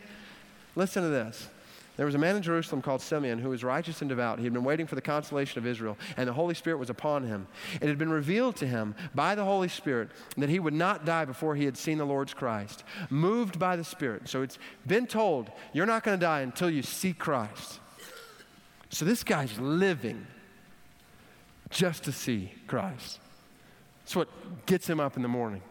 listen 0.75 1.03
to 1.03 1.09
this. 1.09 1.49
There 1.99 2.07
was 2.07 2.15
a 2.15 2.19
man 2.19 2.37
in 2.37 2.43
Jerusalem 2.43 2.81
called 2.81 3.01
Simeon 3.03 3.41
who 3.41 3.49
was 3.49 3.65
righteous 3.65 4.03
and 4.03 4.09
devout. 4.09 4.39
He 4.39 4.45
had 4.45 4.53
been 4.53 4.63
waiting 4.63 4.87
for 4.87 4.95
the 4.95 5.01
consolation 5.01 5.59
of 5.59 5.67
Israel, 5.67 5.99
and 6.17 6.29
the 6.29 6.33
Holy 6.33 6.55
Spirit 6.55 6.79
was 6.79 6.91
upon 6.91 7.25
him. 7.25 7.49
It 7.81 7.89
had 7.89 7.99
been 7.99 8.09
revealed 8.09 8.55
to 8.57 8.69
him 8.69 8.95
by 9.17 9.35
the 9.35 9.45
Holy 9.45 9.67
Spirit 9.67 10.11
that 10.37 10.49
he 10.49 10.61
would 10.61 10.75
not 10.75 11.05
die 11.05 11.25
before 11.25 11.57
he 11.57 11.65
had 11.65 11.77
seen 11.77 11.99
the 11.99 12.05
Lord's 12.05 12.35
Christ. 12.35 12.85
Moved 13.11 13.59
by 13.59 13.75
the 13.75 13.83
Spirit. 13.83 14.29
So 14.29 14.43
it's 14.43 14.61
been 14.87 15.09
told, 15.09 15.51
you're 15.73 15.87
not 15.87 16.05
going 16.05 16.17
to 16.17 16.25
die 16.25 16.43
until 16.43 16.71
you 16.71 16.83
see 16.83 17.13
Christ. 17.13 17.81
So 18.91 19.05
this 19.05 19.23
guy's 19.23 19.59
living 19.59 20.27
just 21.71 22.05
to 22.05 22.13
see 22.13 22.53
Christ. 22.67 23.21
That's 24.01 24.17
what 24.17 24.29
gets 24.67 24.89
him 24.89 25.01
up 25.01 25.17
in 25.17 25.23
the 25.23 25.29
morning. 25.29 25.63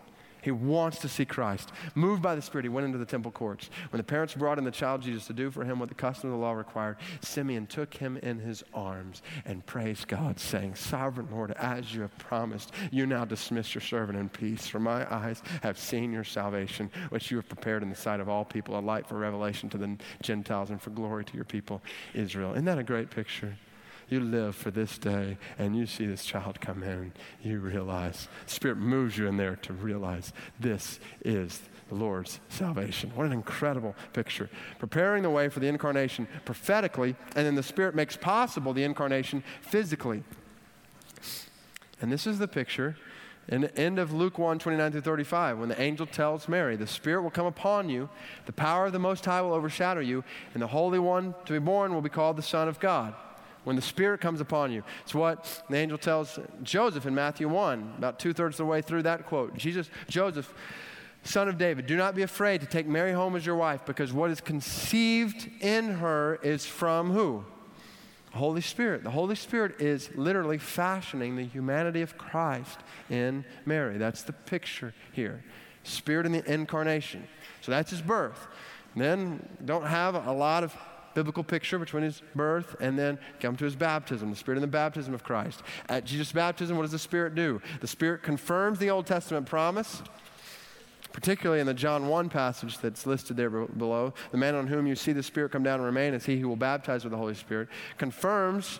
He 0.48 0.52
wants 0.52 1.00
to 1.00 1.10
see 1.10 1.26
Christ. 1.26 1.74
Moved 1.94 2.22
by 2.22 2.34
the 2.34 2.42
Spirit, 2.42 2.64
he 2.64 2.70
went 2.70 2.86
into 2.86 2.98
the 2.98 3.04
temple 3.06 3.32
courts. 3.32 3.70
When 3.90 3.98
the 3.98 4.04
parents 4.06 4.34
brought 4.34 4.58
in 4.58 4.64
the 4.64 4.72
child 4.72 5.02
Jesus 5.02 5.28
to 5.28 5.34
do 5.34 5.52
for 5.52 5.66
him 5.66 5.78
what 5.78 5.90
the 5.90 5.96
custom 5.96 6.30
of 6.30 6.38
the 6.38 6.42
law 6.42 6.54
required, 6.54 6.96
Simeon 7.20 7.68
took 7.68 7.94
him 7.94 8.16
in 8.16 8.40
his 8.40 8.64
arms 8.74 9.24
and 9.44 9.66
praised 9.66 10.08
God, 10.08 10.40
saying, 10.40 10.76
Sovereign 10.76 11.28
Lord, 11.30 11.52
as 11.52 11.94
you 11.94 12.00
have 12.00 12.18
promised, 12.18 12.72
you 12.92 13.06
now 13.06 13.26
dismiss 13.26 13.76
your 13.76 13.82
servant 13.82 14.18
in 14.18 14.30
peace. 14.30 14.68
For 14.68 14.80
my 14.80 15.06
eyes 15.14 15.44
have 15.64 15.78
seen 15.78 16.14
your 16.14 16.24
salvation, 16.24 16.92
which 17.10 17.30
you 17.30 17.36
have 17.36 17.50
prepared 17.50 17.84
in 17.84 17.90
the 17.90 17.96
sight 17.98 18.22
of 18.22 18.30
all 18.30 18.46
people, 18.46 18.80
a 18.80 18.80
light 18.80 19.06
for 19.06 19.16
revelation 19.16 19.68
to 19.72 19.78
the 19.78 19.98
Gentiles 20.22 20.70
and 20.70 20.82
for 20.82 20.92
glory 20.92 21.26
to 21.26 21.36
your 21.36 21.44
people, 21.44 21.82
Israel. 22.14 22.54
Isn't 22.54 22.64
that 22.64 22.80
a 22.80 22.84
great 22.84 23.10
picture? 23.10 23.58
You 24.10 24.20
live 24.20 24.56
for 24.56 24.72
this 24.72 24.98
day 24.98 25.38
and 25.58 25.76
you 25.76 25.86
see 25.86 26.06
this 26.06 26.26
child 26.26 26.62
come 26.62 26.84
in, 26.84 27.12
you 27.42 27.60
realize, 27.60 28.28
Spirit 28.46 28.78
moves 28.78 29.18
you 29.18 29.28
in 29.28 29.38
there 29.38 29.56
to 29.58 29.74
realize 29.74 30.34
this 30.60 31.00
is 31.24 31.62
the 31.90 31.96
Lord's 31.96 32.40
salvation. 32.50 33.12
What 33.16 33.26
an 33.26 33.34
incredible 33.34 33.96
picture. 34.14 34.50
Preparing 34.80 35.24
the 35.24 35.30
way 35.30 35.50
for 35.50 35.60
the 35.60 35.68
incarnation 35.68 36.28
prophetically, 36.46 37.16
and 37.36 37.46
then 37.46 37.56
the 37.56 37.64
Spirit 37.64 37.96
makes 37.96 38.16
possible 38.16 38.74
the 38.74 38.84
incarnation 38.84 39.44
physically. 39.62 40.24
And 42.02 42.12
this 42.12 42.28
is 42.28 42.40
the 42.40 42.48
picture 42.48 42.96
in 43.50 43.62
the 43.62 43.78
end 43.78 43.98
of 43.98 44.12
Luke 44.12 44.38
1 44.38 44.60
29 44.60 44.92
through 44.92 45.02
35, 45.02 45.60
when 45.60 45.70
the 45.70 45.82
angel 45.82 46.06
tells 46.06 46.50
Mary, 46.50 46.76
The 46.76 46.86
Spirit 46.86 47.22
will 47.22 47.30
come 47.30 47.46
upon 47.46 47.88
you, 47.88 48.10
the 48.46 48.52
power 48.52 48.88
of 48.88 48.94
the 48.94 49.00
Most 49.00 49.24
High 49.24 49.42
will 49.42 49.54
overshadow 49.54 50.02
you, 50.02 50.24
and 50.54 50.62
the 50.62 50.68
Holy 50.68 51.00
One 51.00 51.34
to 51.46 51.54
be 51.54 51.60
born 51.60 51.94
will 51.94 52.02
be 52.02 52.10
called 52.10 52.36
the 52.38 52.42
Son 52.42 52.68
of 52.68 52.80
God 52.80 53.16
when 53.68 53.76
the 53.76 53.82
Spirit 53.82 54.22
comes 54.22 54.40
upon 54.40 54.72
you. 54.72 54.82
It's 55.04 55.14
what 55.14 55.62
the 55.70 55.76
angel 55.76 55.98
tells 55.98 56.40
Joseph 56.64 57.06
in 57.06 57.14
Matthew 57.14 57.50
1, 57.50 57.96
about 57.98 58.18
two 58.18 58.32
thirds 58.32 58.54
of 58.54 58.60
the 58.60 58.72
way 58.72 58.82
through 58.82 59.04
that 59.04 59.26
quote. 59.26 59.58
Jesus, 59.58 59.90
Joseph, 60.08 60.54
son 61.24 61.50
of 61.50 61.58
David, 61.58 61.86
do 61.86 61.98
not 61.98 62.16
be 62.16 62.22
afraid 62.22 62.62
to 62.62 62.66
take 62.66 62.88
Mary 62.88 63.12
home 63.12 63.36
as 63.36 63.46
your 63.46 63.58
wife, 63.58 63.86
because 63.86 64.14
what 64.14 64.32
is 64.32 64.40
conceived 64.40 65.50
in 65.60 65.96
her 65.96 66.40
is 66.42 66.66
from 66.66 67.12
who? 67.12 67.44
Holy 68.32 68.62
Spirit. 68.62 69.04
The 69.04 69.10
Holy 69.10 69.36
Spirit 69.36 69.82
is 69.82 70.12
literally 70.16 70.60
fashioning 70.60 71.36
the 71.36 71.44
humanity 71.44 72.02
of 72.02 72.18
Christ 72.18 72.80
in 73.10 73.44
Mary. 73.66 73.98
That's 73.98 74.24
the 74.24 74.32
picture 74.32 74.94
here. 75.12 75.44
Spirit 75.84 76.26
in 76.26 76.32
the 76.32 76.50
incarnation. 76.50 77.28
So 77.60 77.74
that's 77.74 77.92
his 77.92 78.02
birth. 78.02 78.48
And 78.94 79.04
then 79.04 79.50
don't 79.66 79.88
have 79.88 80.16
a 80.16 80.32
lot 80.32 80.64
of 80.64 80.74
biblical 81.18 81.44
picture 81.44 81.80
between 81.80 82.04
his 82.04 82.22
birth 82.36 82.76
and 82.80 82.98
then 82.98 83.18
come 83.40 83.56
to 83.56 83.66
his 83.66 83.76
baptism, 83.76 84.30
the 84.30 84.36
Spirit 84.36 84.58
and 84.58 84.64
the 84.64 84.68
baptism 84.68 85.16
of 85.16 85.24
Christ. 85.24 85.64
At 85.90 86.06
Jesus' 86.06 86.32
baptism, 86.32 86.78
what 86.78 86.84
does 86.84 86.92
the 86.92 87.00
Spirit 87.00 87.34
do? 87.34 87.60
The 87.82 87.88
Spirit 87.88 88.22
confirms 88.22 88.78
the 88.78 88.92
Old 88.92 89.08
Testament 89.08 89.48
promise, 89.48 90.04
particularly 91.14 91.60
in 91.60 91.66
the 91.66 91.74
John 91.74 92.08
1 92.08 92.30
passage 92.30 92.78
that's 92.78 93.08
listed 93.08 93.36
there 93.36 93.50
below. 93.50 94.14
The 94.30 94.38
man 94.38 94.54
on 94.54 94.68
whom 94.68 94.86
you 94.86 94.96
see 94.96 95.12
the 95.12 95.24
Spirit 95.24 95.52
come 95.52 95.64
down 95.64 95.80
and 95.80 95.86
remain 95.86 96.14
is 96.14 96.24
he 96.24 96.40
who 96.40 96.48
will 96.48 96.56
baptize 96.56 97.04
with 97.04 97.10
the 97.10 97.18
Holy 97.18 97.34
Spirit, 97.34 97.68
confirms. 97.98 98.80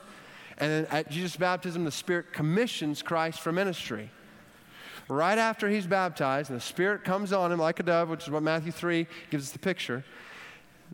And 0.60 0.70
then 0.72 0.86
at 0.92 1.10
Jesus' 1.10 1.38
baptism, 1.38 1.86
the 1.86 1.92
Spirit 1.92 2.34
commissions 2.34 3.02
Christ 3.02 3.40
for 3.40 3.52
ministry 3.52 4.12
right 5.10 5.40
after 5.40 5.70
he's 5.70 5.88
baptized, 5.88 6.52
and 6.52 6.60
the 6.60 6.64
Spirit 6.64 7.04
comes 7.04 7.34
on 7.34 7.52
him 7.52 7.58
like 7.58 7.80
a 7.80 7.84
dove, 7.84 8.10
which 8.10 8.26
is 8.26 8.30
what 8.30 8.44
Matthew 8.44 8.72
3 8.72 9.08
gives 9.32 9.46
us 9.46 9.52
the 9.52 9.58
picture. 9.58 10.04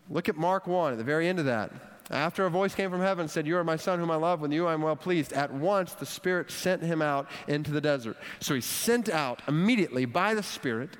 Look 0.10 0.30
at 0.30 0.36
Mark 0.36 0.68
1 0.68 0.94
at 0.94 0.98
the 0.98 1.04
very 1.04 1.28
end 1.28 1.40
of 1.40 1.46
that. 1.46 1.72
After 2.12 2.46
a 2.46 2.50
voice 2.50 2.76
came 2.76 2.90
from 2.90 3.00
heaven 3.00 3.22
and 3.22 3.32
said, 3.32 3.48
You 3.48 3.58
are 3.58 3.64
my 3.64 3.78
son 3.78 4.00
whom 4.00 4.12
I 4.12 4.16
love, 4.16 4.42
with 4.42 4.52
you 4.52 4.68
I 4.68 4.74
am 4.74 4.82
well 4.82 4.96
pleased. 4.96 5.32
At 5.34 5.54
once 5.54 5.94
the 5.94 6.06
Spirit 6.06 6.52
sent 6.52 6.84
him 6.84 7.02
out 7.02 7.30
into 7.48 7.72
the 7.72 7.82
desert. 7.82 8.18
So 8.40 8.54
he's 8.56 8.66
sent 8.66 9.10
out 9.10 9.42
immediately 9.48 10.06
by 10.06 10.34
the 10.34 10.44
Spirit, 10.44 10.98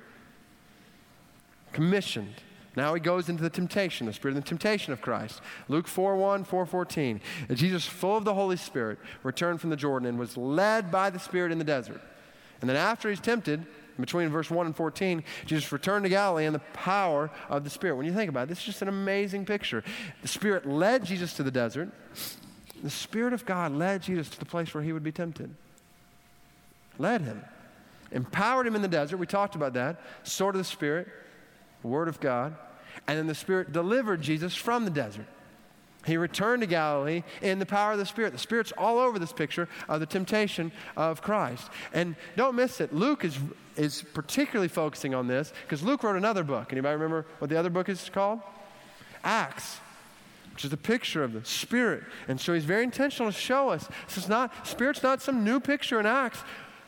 commissioned. 1.72 2.34
Now 2.76 2.94
he 2.94 3.00
goes 3.00 3.28
into 3.28 3.42
the 3.42 3.50
temptation, 3.50 4.06
the 4.06 4.12
spirit 4.12 4.36
of 4.36 4.42
the 4.42 4.48
temptation 4.48 4.92
of 4.92 5.00
Christ. 5.00 5.40
Luke 5.68 5.86
4 5.86 6.16
1, 6.16 6.44
4 6.44 6.66
14. 6.66 7.20
Jesus, 7.52 7.86
full 7.86 8.16
of 8.16 8.24
the 8.24 8.34
Holy 8.34 8.56
Spirit, 8.56 8.98
returned 9.22 9.60
from 9.60 9.70
the 9.70 9.76
Jordan 9.76 10.08
and 10.08 10.18
was 10.18 10.36
led 10.36 10.90
by 10.90 11.10
the 11.10 11.18
Spirit 11.18 11.52
in 11.52 11.58
the 11.58 11.64
desert. 11.64 12.00
And 12.60 12.68
then 12.68 12.76
after 12.76 13.10
he's 13.10 13.20
tempted, 13.20 13.66
between 13.98 14.28
verse 14.28 14.50
1 14.50 14.66
and 14.66 14.76
14, 14.76 15.22
Jesus 15.46 15.70
returned 15.70 16.04
to 16.04 16.08
Galilee 16.08 16.46
in 16.46 16.52
the 16.52 16.58
power 16.72 17.30
of 17.48 17.64
the 17.64 17.70
Spirit. 17.70 17.96
When 17.96 18.06
you 18.06 18.12
think 18.12 18.28
about 18.28 18.44
it, 18.44 18.48
this 18.48 18.58
is 18.58 18.64
just 18.64 18.82
an 18.82 18.88
amazing 18.88 19.44
picture. 19.44 19.84
The 20.22 20.28
Spirit 20.28 20.66
led 20.66 21.04
Jesus 21.04 21.34
to 21.34 21.42
the 21.42 21.50
desert. 21.50 21.90
The 22.82 22.90
Spirit 22.90 23.32
of 23.32 23.46
God 23.46 23.72
led 23.72 24.02
Jesus 24.02 24.28
to 24.30 24.38
the 24.38 24.44
place 24.44 24.74
where 24.74 24.82
he 24.82 24.92
would 24.92 25.04
be 25.04 25.12
tempted. 25.12 25.54
Led 26.98 27.22
him. 27.22 27.44
Empowered 28.10 28.66
him 28.66 28.76
in 28.76 28.82
the 28.82 28.88
desert. 28.88 29.16
We 29.16 29.26
talked 29.26 29.54
about 29.54 29.72
that. 29.74 30.00
Sword 30.22 30.54
of 30.54 30.58
the 30.58 30.64
Spirit, 30.64 31.08
Word 31.82 32.08
of 32.08 32.20
God. 32.20 32.56
And 33.06 33.18
then 33.18 33.26
the 33.26 33.34
Spirit 33.34 33.72
delivered 33.72 34.22
Jesus 34.22 34.54
from 34.54 34.84
the 34.84 34.90
desert. 34.90 35.26
He 36.06 36.16
returned 36.16 36.62
to 36.62 36.66
Galilee 36.66 37.22
in 37.40 37.58
the 37.58 37.66
power 37.66 37.92
of 37.92 37.98
the 37.98 38.06
Spirit. 38.06 38.32
The 38.32 38.38
Spirit's 38.38 38.72
all 38.76 38.98
over 38.98 39.18
this 39.18 39.32
picture 39.32 39.68
of 39.88 40.00
the 40.00 40.06
temptation 40.06 40.70
of 40.96 41.22
Christ. 41.22 41.70
And 41.92 42.14
don't 42.36 42.54
miss 42.54 42.80
it. 42.80 42.94
Luke 42.94 43.24
is, 43.24 43.38
is 43.76 44.04
particularly 44.12 44.68
focusing 44.68 45.14
on 45.14 45.26
this 45.26 45.52
because 45.62 45.82
Luke 45.82 46.02
wrote 46.02 46.16
another 46.16 46.44
book. 46.44 46.72
Anybody 46.72 46.94
remember 46.94 47.26
what 47.38 47.50
the 47.50 47.56
other 47.56 47.70
book 47.70 47.88
is 47.88 48.10
called? 48.12 48.40
Acts 49.22 49.80
which 50.52 50.64
is 50.64 50.72
a 50.72 50.76
picture 50.76 51.24
of 51.24 51.32
the 51.32 51.44
Spirit. 51.44 52.04
And 52.28 52.40
so 52.40 52.54
he's 52.54 52.64
very 52.64 52.84
intentional 52.84 53.32
to 53.32 53.36
show 53.36 53.70
us 53.70 53.88
this 54.06 54.16
is 54.16 54.28
not, 54.28 54.64
Spirit's 54.64 55.02
not 55.02 55.20
some 55.20 55.42
new 55.42 55.58
picture 55.58 55.98
in 55.98 56.06
Acts. 56.06 56.38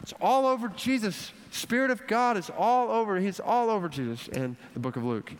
It's 0.02 0.14
all 0.20 0.46
over 0.46 0.68
Jesus. 0.68 1.32
Spirit 1.50 1.90
of 1.90 2.06
God 2.06 2.36
is 2.36 2.48
all 2.56 2.90
over, 2.90 3.18
he's 3.18 3.40
all 3.40 3.68
over 3.68 3.88
Jesus 3.88 4.28
in 4.28 4.56
the 4.74 4.78
book 4.78 4.94
of 4.94 5.02
Luke. 5.02 5.32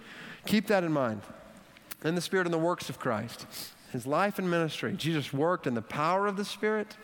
Keep 0.44 0.66
that 0.66 0.82
in 0.82 0.92
mind 0.92 1.20
and 2.02 2.16
the 2.16 2.20
Spirit 2.20 2.46
and 2.46 2.54
the 2.54 2.58
works 2.58 2.88
of 2.88 2.98
Christ. 2.98 3.46
His 3.92 4.06
life 4.06 4.38
and 4.38 4.50
ministry. 4.50 4.92
Jesus 4.94 5.32
worked 5.32 5.66
in 5.66 5.74
the 5.74 5.82
power 5.82 6.26
of 6.26 6.36
the 6.36 6.44
Spirit. 6.44 6.96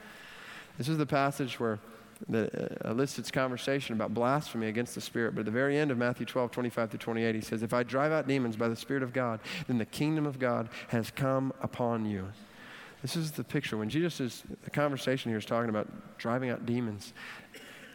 This 0.78 0.88
is 0.88 0.98
the 0.98 1.06
passage 1.06 1.58
where 1.58 1.78
that 2.28 2.86
uh, 2.86 2.90
elicits 2.90 3.30
conversation 3.30 3.94
about 3.94 4.14
blasphemy 4.14 4.68
against 4.68 4.94
the 4.94 5.00
Spirit. 5.00 5.34
But 5.34 5.40
at 5.40 5.46
the 5.46 5.52
very 5.52 5.78
end 5.78 5.90
of 5.90 5.98
Matthew 5.98 6.26
12, 6.26 6.50
25 6.50 6.90
through 6.90 6.98
28, 6.98 7.34
he 7.34 7.40
says, 7.40 7.62
If 7.62 7.72
I 7.72 7.82
drive 7.82 8.12
out 8.12 8.28
demons 8.28 8.56
by 8.56 8.68
the 8.68 8.76
Spirit 8.76 9.02
of 9.02 9.12
God, 9.12 9.40
then 9.66 9.78
the 9.78 9.84
kingdom 9.84 10.26
of 10.26 10.38
God 10.38 10.68
has 10.88 11.10
come 11.10 11.52
upon 11.60 12.06
you. 12.06 12.26
This 13.02 13.16
is 13.16 13.32
the 13.32 13.44
picture. 13.44 13.76
When 13.76 13.88
Jesus 13.88 14.20
is, 14.20 14.42
the 14.62 14.70
conversation 14.70 15.30
here 15.30 15.38
is 15.38 15.44
talking 15.44 15.70
about 15.70 15.88
driving 16.18 16.50
out 16.50 16.64
demons. 16.66 17.12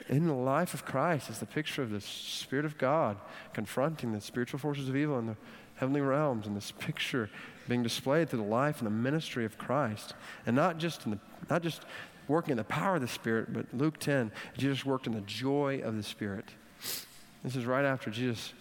In 0.09 0.27
the 0.27 0.33
life 0.33 0.73
of 0.73 0.85
Christ 0.85 1.29
is 1.29 1.39
the 1.39 1.45
picture 1.45 1.83
of 1.83 1.89
the 1.89 1.99
Spirit 1.99 2.65
of 2.65 2.77
God 2.77 3.17
confronting 3.53 4.13
the 4.13 4.21
spiritual 4.21 4.59
forces 4.59 4.87
of 4.87 4.95
evil 4.95 5.19
in 5.19 5.27
the 5.27 5.35
heavenly 5.75 6.01
realms, 6.01 6.47
and 6.47 6.55
this 6.55 6.71
picture 6.71 7.29
being 7.67 7.83
displayed 7.83 8.29
through 8.29 8.39
the 8.39 8.45
life 8.45 8.79
and 8.79 8.87
the 8.87 8.91
ministry 8.91 9.45
of 9.45 9.57
Christ. 9.57 10.13
And 10.45 10.55
not 10.55 10.77
just, 10.77 11.05
in 11.05 11.11
the, 11.11 11.19
not 11.49 11.61
just 11.61 11.83
working 12.27 12.51
in 12.51 12.57
the 12.57 12.63
power 12.63 12.95
of 12.95 13.01
the 13.01 13.07
Spirit, 13.07 13.53
but 13.53 13.65
Luke 13.73 13.99
10, 13.99 14.31
Jesus 14.57 14.85
worked 14.85 15.07
in 15.07 15.13
the 15.13 15.21
joy 15.21 15.81
of 15.83 15.95
the 15.95 16.03
Spirit. 16.03 16.45
This 17.43 17.55
is 17.55 17.65
right 17.65 17.85
after 17.85 18.09
Jesus 18.09 18.53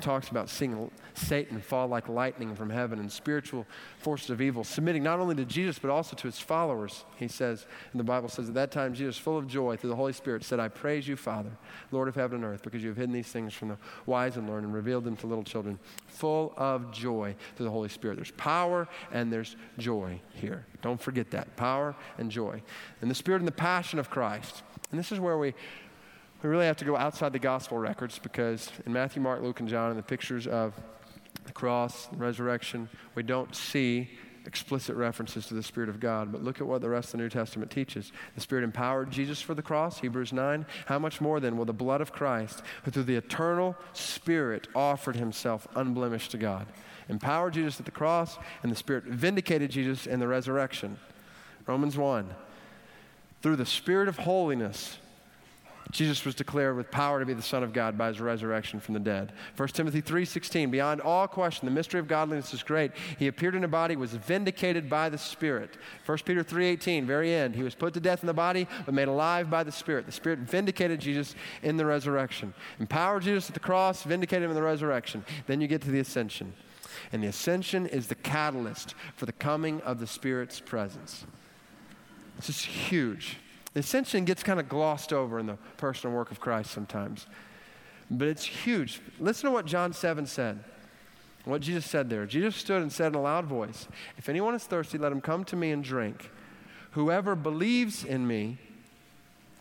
talks 0.00 0.28
about 0.28 0.48
seeing 0.48 0.90
Satan 1.14 1.60
fall 1.60 1.88
like 1.88 2.08
lightning 2.08 2.54
from 2.54 2.70
heaven 2.70 2.98
and 2.98 3.10
spiritual 3.10 3.66
forces 3.98 4.30
of 4.30 4.40
evil, 4.40 4.64
submitting 4.64 5.02
not 5.02 5.20
only 5.20 5.34
to 5.34 5.44
Jesus 5.44 5.78
but 5.78 5.90
also 5.90 6.16
to 6.16 6.26
his 6.26 6.38
followers. 6.38 7.04
He 7.16 7.28
says, 7.28 7.66
and 7.92 8.00
the 8.00 8.04
Bible 8.04 8.28
says, 8.28 8.48
at 8.48 8.54
that 8.54 8.70
time 8.70 8.94
Jesus, 8.94 9.18
full 9.18 9.36
of 9.36 9.46
joy 9.46 9.76
through 9.76 9.90
the 9.90 9.96
Holy 9.96 10.12
Spirit, 10.12 10.44
said, 10.44 10.60
I 10.60 10.68
praise 10.68 11.06
you, 11.06 11.16
Father, 11.16 11.50
Lord 11.90 12.08
of 12.08 12.14
heaven 12.14 12.36
and 12.36 12.44
earth, 12.44 12.62
because 12.62 12.82
you 12.82 12.88
have 12.88 12.96
hidden 12.96 13.12
these 13.12 13.28
things 13.28 13.52
from 13.52 13.68
the 13.68 13.78
wise 14.06 14.36
and 14.36 14.48
learned 14.48 14.64
and 14.66 14.74
revealed 14.74 15.04
them 15.04 15.16
to 15.16 15.26
little 15.26 15.44
children. 15.44 15.78
Full 16.06 16.54
of 16.56 16.92
joy 16.92 17.34
through 17.56 17.66
the 17.66 17.72
Holy 17.72 17.88
Spirit. 17.88 18.16
There's 18.16 18.30
power 18.32 18.88
and 19.12 19.32
there's 19.32 19.56
joy 19.78 20.20
here. 20.34 20.66
Don't 20.82 21.00
forget 21.00 21.30
that 21.32 21.56
power 21.56 21.94
and 22.18 22.30
joy. 22.30 22.62
And 23.00 23.10
the 23.10 23.14
Spirit 23.14 23.40
and 23.40 23.48
the 23.48 23.52
passion 23.52 23.98
of 23.98 24.10
Christ. 24.10 24.62
And 24.90 24.98
this 24.98 25.12
is 25.12 25.20
where 25.20 25.38
we 25.38 25.54
we 26.42 26.48
really 26.48 26.66
have 26.66 26.76
to 26.76 26.84
go 26.84 26.96
outside 26.96 27.32
the 27.32 27.38
gospel 27.38 27.78
records 27.78 28.18
because 28.18 28.70
in 28.86 28.92
Matthew, 28.92 29.20
Mark, 29.20 29.42
Luke, 29.42 29.60
and 29.60 29.68
John, 29.68 29.90
in 29.90 29.96
the 29.96 30.02
pictures 30.02 30.46
of 30.46 30.74
the 31.44 31.52
cross, 31.52 32.08
resurrection, 32.12 32.88
we 33.14 33.22
don't 33.22 33.54
see 33.56 34.08
explicit 34.46 34.96
references 34.96 35.46
to 35.46 35.54
the 35.54 35.62
Spirit 35.62 35.88
of 35.88 36.00
God. 36.00 36.32
But 36.32 36.42
look 36.42 36.60
at 36.60 36.66
what 36.66 36.80
the 36.80 36.88
rest 36.88 37.08
of 37.08 37.12
the 37.12 37.18
New 37.18 37.28
Testament 37.28 37.70
teaches. 37.70 38.12
The 38.34 38.40
Spirit 38.40 38.64
empowered 38.64 39.10
Jesus 39.10 39.40
for 39.40 39.54
the 39.54 39.62
cross, 39.62 39.98
Hebrews 39.98 40.32
9. 40.32 40.64
How 40.86 40.98
much 40.98 41.20
more 41.20 41.40
then 41.40 41.56
will 41.56 41.64
the 41.64 41.72
blood 41.72 42.00
of 42.00 42.12
Christ, 42.12 42.62
who 42.82 42.90
through 42.90 43.04
the 43.04 43.16
eternal 43.16 43.76
Spirit 43.92 44.68
offered 44.74 45.16
himself 45.16 45.66
unblemished 45.74 46.30
to 46.30 46.38
God, 46.38 46.66
empower 47.08 47.50
Jesus 47.50 47.78
at 47.78 47.84
the 47.84 47.92
cross, 47.92 48.38
and 48.62 48.72
the 48.72 48.76
Spirit 48.76 49.04
vindicated 49.04 49.70
Jesus 49.70 50.06
in 50.06 50.20
the 50.20 50.28
resurrection? 50.28 50.98
Romans 51.66 51.96
1. 51.96 52.30
Through 53.42 53.56
the 53.56 53.66
Spirit 53.66 54.08
of 54.08 54.18
holiness, 54.18 54.98
Jesus 55.90 56.24
was 56.24 56.34
declared 56.34 56.76
with 56.76 56.90
power 56.90 57.18
to 57.18 57.24
be 57.24 57.32
the 57.32 57.40
Son 57.40 57.62
of 57.62 57.72
God 57.72 57.96
by 57.96 58.08
his 58.08 58.20
resurrection 58.20 58.78
from 58.78 58.92
the 58.92 59.00
dead. 59.00 59.32
1 59.56 59.68
Timothy 59.68 60.02
3:16, 60.02 60.70
beyond 60.70 61.00
all 61.00 61.26
question, 61.26 61.66
the 61.66 61.74
mystery 61.74 61.98
of 61.98 62.06
godliness 62.06 62.52
is 62.52 62.62
great. 62.62 62.92
He 63.18 63.26
appeared 63.26 63.54
in 63.54 63.64
a 63.64 63.68
body, 63.68 63.96
was 63.96 64.12
vindicated 64.12 64.90
by 64.90 65.08
the 65.08 65.16
Spirit. 65.16 65.78
1 66.04 66.18
Peter 66.26 66.42
3:18, 66.42 67.06
very 67.06 67.32
end. 67.32 67.54
He 67.54 67.62
was 67.62 67.74
put 67.74 67.94
to 67.94 68.00
death 68.00 68.22
in 68.22 68.26
the 68.26 68.34
body, 68.34 68.68
but 68.84 68.92
made 68.92 69.08
alive 69.08 69.48
by 69.48 69.62
the 69.62 69.72
Spirit. 69.72 70.04
The 70.04 70.12
Spirit 70.12 70.40
vindicated 70.40 71.00
Jesus 71.00 71.34
in 71.62 71.78
the 71.78 71.86
resurrection. 71.86 72.52
Empowered 72.78 73.22
Jesus 73.22 73.48
at 73.48 73.54
the 73.54 73.60
cross, 73.60 74.02
vindicated 74.02 74.44
him 74.44 74.50
in 74.50 74.56
the 74.56 74.62
resurrection. 74.62 75.24
Then 75.46 75.62
you 75.62 75.68
get 75.68 75.80
to 75.82 75.90
the 75.90 76.00
ascension. 76.00 76.52
And 77.12 77.22
the 77.22 77.28
ascension 77.28 77.86
is 77.86 78.08
the 78.08 78.14
catalyst 78.14 78.94
for 79.16 79.24
the 79.24 79.32
coming 79.32 79.80
of 79.82 80.00
the 80.00 80.06
Spirit's 80.06 80.60
presence. 80.60 81.24
This 82.36 82.50
is 82.50 82.60
huge. 82.62 83.38
The 83.74 83.80
ascension 83.80 84.24
gets 84.24 84.42
kind 84.42 84.58
of 84.58 84.68
glossed 84.68 85.12
over 85.12 85.38
in 85.38 85.46
the 85.46 85.58
personal 85.76 86.16
work 86.16 86.30
of 86.30 86.40
Christ 86.40 86.70
sometimes. 86.70 87.26
But 88.10 88.28
it's 88.28 88.44
huge. 88.44 89.00
Listen 89.20 89.48
to 89.48 89.52
what 89.52 89.66
John 89.66 89.92
7 89.92 90.26
said. 90.26 90.64
What 91.44 91.60
Jesus 91.60 91.86
said 91.86 92.10
there. 92.10 92.26
Jesus 92.26 92.56
stood 92.56 92.82
and 92.82 92.92
said 92.92 93.08
in 93.08 93.14
a 93.14 93.22
loud 93.22 93.44
voice, 93.44 93.88
If 94.16 94.28
anyone 94.28 94.54
is 94.54 94.64
thirsty, 94.64 94.98
let 94.98 95.12
him 95.12 95.20
come 95.20 95.44
to 95.44 95.56
me 95.56 95.70
and 95.70 95.84
drink. 95.84 96.30
Whoever 96.92 97.34
believes 97.34 98.04
in 98.04 98.26
me, 98.26 98.58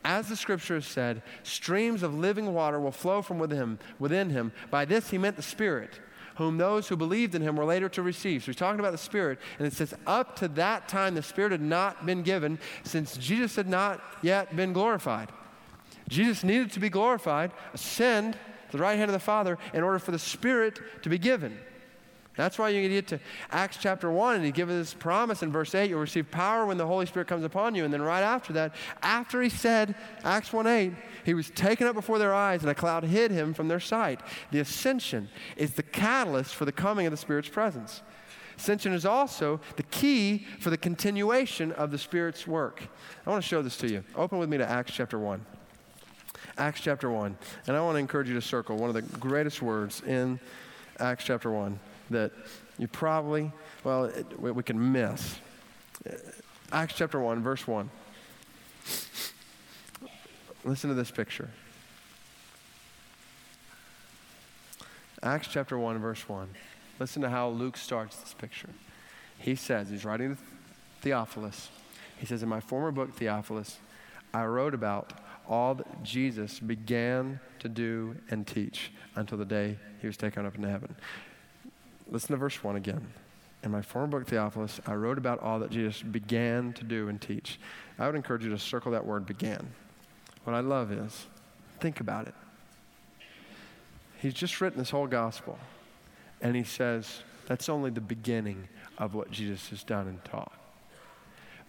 as 0.03 0.29
the 0.29 0.35
scripture 0.35 0.75
has 0.75 0.85
said, 0.85 1.21
streams 1.43 2.03
of 2.03 2.13
living 2.13 2.53
water 2.53 2.79
will 2.79 2.91
flow 2.91 3.21
from 3.21 3.39
within 3.39 3.57
him, 3.57 3.79
within 3.99 4.29
him. 4.29 4.51
By 4.71 4.85
this 4.85 5.09
he 5.09 5.17
meant 5.17 5.35
the 5.35 5.41
Spirit 5.41 5.99
whom 6.37 6.57
those 6.57 6.87
who 6.87 6.95
believed 6.95 7.35
in 7.35 7.41
him 7.41 7.55
were 7.55 7.65
later 7.65 7.89
to 7.89 8.01
receive. 8.01 8.43
So 8.43 8.47
he's 8.47 8.55
talking 8.55 8.79
about 8.79 8.91
the 8.91 8.97
Spirit, 8.97 9.39
and 9.57 9.67
it 9.67 9.73
says, 9.73 9.93
up 10.05 10.35
to 10.37 10.47
that 10.49 10.87
time, 10.87 11.15
the 11.15 11.23
Spirit 11.23 11.51
had 11.51 11.61
not 11.61 12.05
been 12.05 12.21
given 12.21 12.59
since 12.83 13.17
Jesus 13.17 13.55
had 13.55 13.67
not 13.67 14.01
yet 14.21 14.55
been 14.55 14.73
glorified. 14.73 15.31
Jesus 16.07 16.43
needed 16.43 16.71
to 16.71 16.79
be 16.79 16.89
glorified, 16.89 17.51
ascend 17.73 18.37
to 18.69 18.77
the 18.77 18.83
right 18.83 18.97
hand 18.97 19.09
of 19.09 19.13
the 19.13 19.19
Father, 19.19 19.57
in 19.73 19.83
order 19.83 19.99
for 19.99 20.11
the 20.11 20.19
Spirit 20.19 20.79
to 21.01 21.09
be 21.09 21.17
given. 21.17 21.57
That's 22.37 22.59
why 22.59 22.69
you 22.69 22.87
get 22.87 23.07
to 23.07 23.19
Acts 23.51 23.77
chapter 23.81 24.11
1 24.11 24.35
and 24.35 24.45
he 24.45 24.51
gives 24.51 24.71
this 24.71 24.93
promise 24.93 25.41
in 25.41 25.51
verse 25.51 25.73
8 25.73 25.89
you'll 25.89 25.99
receive 25.99 26.29
power 26.29 26.67
when 26.67 26.77
the 26.77 26.85
Holy 26.85 27.07
Spirit 27.07 27.27
comes 27.27 27.43
upon 27.43 27.73
you. 27.73 27.83
And 27.83 27.91
then 27.91 28.01
right 28.01 28.21
after 28.21 28.53
that, 28.53 28.75
after 29.01 29.41
he 29.41 29.49
said, 29.49 29.95
Acts 30.23 30.53
1 30.53 30.67
8, 30.67 30.93
he 31.25 31.33
was 31.33 31.49
taken 31.49 31.87
up 31.87 31.95
before 31.95 32.19
their 32.19 32.35
eyes 32.35 32.61
and 32.61 32.69
a 32.69 32.75
cloud 32.75 33.03
hid 33.03 33.31
him 33.31 33.55
from 33.55 33.67
their 33.67 33.79
sight. 33.79 34.21
The 34.51 34.59
ascension 34.59 35.29
is 35.55 35.73
the 35.73 35.83
catalyst 35.83 36.53
for 36.53 36.65
the 36.65 36.71
coming 36.71 37.07
of 37.07 37.11
the 37.11 37.17
Spirit's 37.17 37.49
presence. 37.49 38.03
Ascension 38.55 38.93
is 38.93 39.05
also 39.05 39.59
the 39.75 39.83
key 39.83 40.45
for 40.59 40.69
the 40.69 40.77
continuation 40.77 41.71
of 41.71 41.89
the 41.89 41.97
Spirit's 41.97 42.45
work. 42.45 42.83
I 43.25 43.29
want 43.31 43.43
to 43.43 43.47
show 43.47 43.63
this 43.63 43.77
to 43.77 43.91
you. 43.91 44.03
Open 44.15 44.37
with 44.37 44.49
me 44.49 44.59
to 44.59 44.69
Acts 44.69 44.93
chapter 44.93 45.17
1. 45.17 45.43
Acts 46.59 46.81
chapter 46.81 47.09
1. 47.09 47.35
And 47.65 47.75
I 47.75 47.81
want 47.81 47.95
to 47.95 47.99
encourage 47.99 48.27
you 48.27 48.35
to 48.35 48.41
circle 48.41 48.77
one 48.77 48.89
of 48.89 48.93
the 48.95 49.01
greatest 49.17 49.63
words 49.63 50.03
in 50.05 50.39
Acts 50.99 51.23
chapter 51.23 51.51
1 51.51 51.79
that 52.09 52.31
you 52.77 52.87
probably, 52.87 53.51
well, 53.83 54.05
it, 54.05 54.39
we 54.39 54.63
can 54.63 54.91
miss. 54.91 55.39
Acts 56.71 56.93
chapter 56.95 57.19
1, 57.19 57.41
verse 57.41 57.67
1. 57.67 57.89
Listen 60.63 60.89
to 60.89 60.95
this 60.95 61.11
picture. 61.11 61.49
Acts 65.23 65.47
chapter 65.47 65.77
1, 65.77 65.97
verse 65.99 66.27
1. 66.27 66.49
Listen 66.99 67.21
to 67.21 67.29
how 67.29 67.49
Luke 67.49 67.77
starts 67.77 68.17
this 68.17 68.33
picture. 68.33 68.69
He 69.37 69.55
says, 69.55 69.89
he's 69.89 70.05
writing 70.05 70.35
to 70.35 70.41
Theophilus. 71.01 71.69
He 72.17 72.25
says, 72.25 72.43
In 72.43 72.49
my 72.49 72.59
former 72.59 72.91
book, 72.91 73.15
Theophilus, 73.15 73.77
I 74.33 74.45
wrote 74.45 74.73
about 74.73 75.13
all 75.47 75.75
that 75.75 76.03
Jesus 76.03 76.59
began 76.59 77.39
to 77.59 77.69
do 77.69 78.15
and 78.29 78.45
teach 78.45 78.91
until 79.15 79.37
the 79.37 79.45
day 79.45 79.77
he 80.01 80.07
was 80.07 80.17
taken 80.17 80.45
up 80.45 80.55
into 80.55 80.69
heaven. 80.69 80.95
Listen 82.09 82.29
to 82.29 82.37
verse 82.37 82.63
1 82.63 82.75
again. 82.75 83.07
In 83.63 83.71
my 83.71 83.81
former 83.81 84.19
book, 84.19 84.27
Theophilus, 84.27 84.79
I 84.85 84.93
wrote 84.93 85.17
about 85.17 85.39
all 85.39 85.59
that 85.59 85.71
Jesus 85.71 86.01
began 86.01 86.73
to 86.73 86.83
do 86.83 87.09
and 87.09 87.19
teach. 87.19 87.59
I 87.97 88.05
would 88.05 88.15
encourage 88.15 88.43
you 88.43 88.49
to 88.51 88.59
circle 88.59 88.91
that 88.91 89.05
word 89.05 89.25
began. 89.25 89.73
What 90.43 90.55
I 90.55 90.59
love 90.59 90.91
is, 90.91 91.25
think 91.79 91.99
about 91.99 92.27
it. 92.27 92.35
He's 94.19 94.33
just 94.33 94.61
written 94.61 94.79
this 94.79 94.89
whole 94.89 95.07
gospel, 95.07 95.59
and 96.41 96.55
he 96.55 96.63
says 96.63 97.23
that's 97.45 97.69
only 97.69 97.89
the 97.89 98.01
beginning 98.01 98.67
of 98.97 99.13
what 99.13 99.31
Jesus 99.31 99.69
has 99.69 99.83
done 99.83 100.07
and 100.07 100.23
taught. 100.23 100.53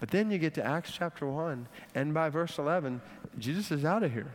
But 0.01 0.11
then 0.11 0.31
you 0.31 0.39
get 0.39 0.55
to 0.55 0.65
Acts 0.65 0.93
chapter 0.93 1.27
1, 1.27 1.67
and 1.95 2.15
by 2.15 2.29
verse 2.29 2.59
11, 2.59 3.01
Jesus 3.39 3.71
is 3.71 3.85
out 3.85 4.03
of 4.03 4.13
here. 4.13 4.33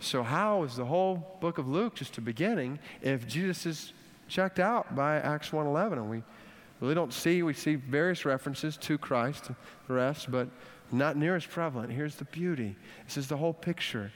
So, 0.00 0.22
how 0.22 0.62
is 0.64 0.76
the 0.76 0.86
whole 0.86 1.36
book 1.40 1.58
of 1.58 1.68
Luke 1.68 1.94
just 1.94 2.16
a 2.18 2.20
beginning 2.22 2.78
if 3.02 3.28
Jesus 3.28 3.66
is 3.66 3.92
checked 4.30 4.58
out 4.58 4.94
by 4.94 5.16
Acts 5.16 5.50
1.11. 5.50 5.92
And 5.92 6.10
we 6.10 6.22
really 6.80 6.94
don't 6.94 7.12
see, 7.12 7.42
we 7.42 7.52
see 7.52 7.74
various 7.74 8.24
references 8.24 8.76
to 8.78 8.96
Christ, 8.96 9.50
the 9.88 9.94
rest, 9.94 10.30
but 10.30 10.48
not 10.92 11.16
near 11.16 11.36
as 11.36 11.44
prevalent. 11.44 11.92
Here's 11.92 12.16
the 12.16 12.24
beauty. 12.26 12.76
This 13.06 13.16
is 13.16 13.28
the 13.28 13.36
whole 13.36 13.52
picture. 13.52 14.10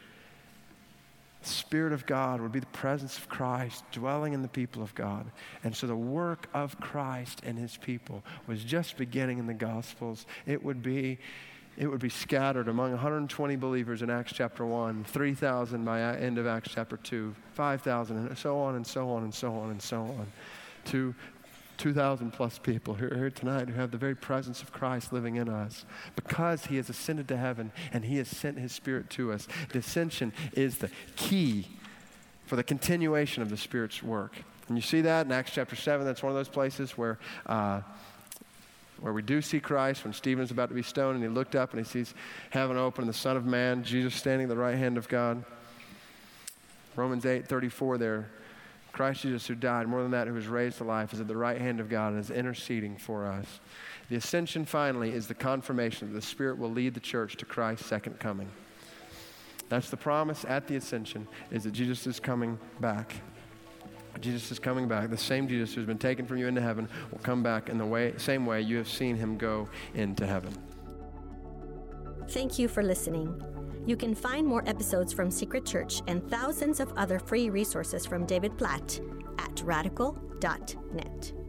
The 1.43 1.49
Spirit 1.49 1.93
of 1.93 2.07
God 2.07 2.41
would 2.41 2.53
be 2.53 2.61
the 2.61 2.67
presence 2.67 3.19
of 3.19 3.29
Christ 3.29 3.85
dwelling 3.93 4.33
in 4.33 4.41
the 4.41 4.49
people 4.49 4.83
of 4.83 4.95
God. 4.95 5.27
And 5.63 5.77
so 5.77 5.87
the 5.87 5.95
work 5.95 6.49
of 6.55 6.81
Christ 6.81 7.43
and 7.45 7.59
his 7.59 7.77
people 7.77 8.25
was 8.47 8.65
just 8.65 8.97
beginning 8.97 9.39
in 9.39 9.47
the 9.47 9.53
Gospels. 9.53 10.25
It 10.47 10.65
would 10.65 10.83
be 10.83 11.19
it 11.77 11.87
would 11.87 12.01
be 12.01 12.09
scattered 12.09 12.69
among 12.69 12.93
120 12.93 13.57
believers 13.57 14.03
in 14.03 14.11
Acts 14.11 14.33
chapter 14.33 14.65
1, 14.65 15.05
3,000 15.05 15.85
by 15.85 16.01
end 16.01 16.39
of 16.39 16.47
Acts 16.47 16.71
chapter 16.73 16.97
2, 16.97 17.35
5,000, 17.55 18.17
and 18.17 18.39
so 18.39 18.59
on 18.59 18.77
and 18.77 18.87
so 18.87 19.11
on 19.11 19.25
and 19.25 19.35
so 19.35 19.55
on 19.55 19.71
and 19.71 19.83
so 19.83 20.03
on, 20.03 20.27
to 20.87 21.15
2,000 21.79 22.31
plus 22.31 22.59
people 22.59 22.95
who 22.95 23.07
are 23.07 23.15
here 23.17 23.31
tonight 23.31 23.69
who 23.69 23.75
have 23.75 23.91
the 23.91 23.99
very 23.99 24.15
presence 24.15 24.63
of 24.63 24.73
Christ 24.73 25.13
living 25.13 25.37
in 25.37 25.49
us 25.49 25.85
because 26.15 26.67
he 26.67 26.77
has 26.77 26.89
ascended 26.89 27.27
to 27.29 27.37
heaven 27.37 27.73
and 27.93 28.05
he 28.05 28.19
has 28.19 28.29
sent 28.29 28.59
his 28.59 28.73
Spirit 28.73 29.11
to 29.11 29.33
us. 29.33 29.49
The 29.71 29.81
ascension 29.81 30.33
is 30.53 30.79
the 30.79 30.91
key 31.17 31.67
for 32.47 32.55
the 32.55 32.63
continuation 32.63 33.43
of 33.43 33.51
the 33.51 33.57
Spirit's 33.57 34.03
work. 34.03 34.37
And 34.69 34.79
you 34.79 34.83
see 34.83 35.01
that 35.01 35.27
in 35.27 35.33
Acts 35.33 35.51
chapter 35.53 35.75
7. 35.75 36.07
That's 36.07 36.23
one 36.23 36.31
of 36.31 36.37
those 36.37 36.49
places 36.49 36.93
where. 36.93 37.19
Uh, 37.47 37.81
where 39.05 39.13
we 39.13 39.21
do 39.21 39.43
see 39.43 39.61
Christ 39.61 40.03
when 40.03 40.15
Stephen's 40.15 40.51
about 40.51 40.71
to 40.71 40.75
be 40.75 40.83
stoned 40.83 41.17
and 41.17 41.23
he 41.23 41.29
looked 41.29 41.55
up 41.55 41.75
and 41.75 41.79
he 41.79 41.85
sees 41.85 42.15
heaven 42.49 42.79
open 42.79 43.03
and 43.03 43.09
the 43.11 43.13
Son 43.13 43.37
of 43.37 43.45
Man, 43.45 43.85
Jesus 43.85 44.15
standing 44.15 44.47
at 44.47 44.49
the 44.49 44.57
right 44.57 44.79
hand 44.79 44.97
of 44.97 45.09
God. 45.09 45.45
Romans 46.97 47.27
8 47.27 47.47
34 47.47 47.99
there 47.99 48.31
Christ 48.93 49.21
Jesus, 49.21 49.47
who 49.47 49.57
died, 49.57 49.89
more 49.89 50.01
than 50.01 50.13
that, 50.13 50.27
who 50.27 50.33
was 50.33 50.47
raised 50.47 50.79
to 50.79 50.85
life, 50.85 51.13
is 51.13 51.21
at 51.21 51.29
the 51.29 51.37
right 51.37 51.61
hand 51.61 51.81
of 51.81 51.91
God 51.91 52.15
and 52.15 52.21
is 52.21 52.31
interceding 52.31 52.97
for 52.97 53.27
us. 53.27 53.61
The 54.09 54.17
ascension, 54.17 54.65
finally, 54.65 55.11
is 55.11 55.27
the 55.27 55.35
confirmation 55.35 56.09
that 56.09 56.15
the 56.15 56.27
Spirit 56.27 56.57
will 56.57 56.71
lead 56.71 56.95
the 56.95 57.01
church 57.01 57.37
to 57.37 57.45
Christ's 57.45 57.85
second 57.85 58.19
coming. 58.19 58.49
That's 59.69 59.91
the 59.91 59.99
promise 59.99 60.47
at 60.49 60.67
the 60.67 60.77
ascension, 60.77 61.29
is 61.51 61.65
that 61.65 61.73
Jesus 61.73 62.07
is 62.07 62.21
coming 62.21 62.59
back. 62.81 63.17
Jesus 64.21 64.51
is 64.51 64.59
coming 64.59 64.89
back. 64.89 65.11
The 65.11 65.17
same 65.17 65.49
Jesus 65.49 65.75
who's 65.75 65.87
been 65.87 65.99
taken 65.99 66.27
from 66.27 66.39
you 66.39 66.47
into 66.47 66.61
heaven 66.61 66.89
will 67.11 67.21
come 67.23 67.43
back 67.43 67.69
in 67.69 67.79
the 67.79 67.87
way, 67.87 68.15
same 68.17 68.47
way 68.47 68.61
you 68.61 68.77
have 68.79 68.89
seen 68.89 69.17
him 69.17 69.37
go 69.37 69.69
into 69.95 70.27
heaven. 70.27 70.53
Thank 72.29 72.59
you 72.59 72.69
for 72.69 72.83
listening. 72.83 73.43
You 73.87 73.97
can 73.97 74.15
find 74.15 74.47
more 74.47 74.63
episodes 74.67 75.13
from 75.13 75.31
Secret 75.31 75.67
Church 75.67 76.01
and 76.07 76.27
thousands 76.31 76.81
of 76.81 76.93
other 76.97 77.19
free 77.19 77.51
resources 77.51 78.07
from 78.07 78.25
David 78.25 78.57
Platt 78.57 78.99
at 79.39 79.63
radical.net. 79.63 81.44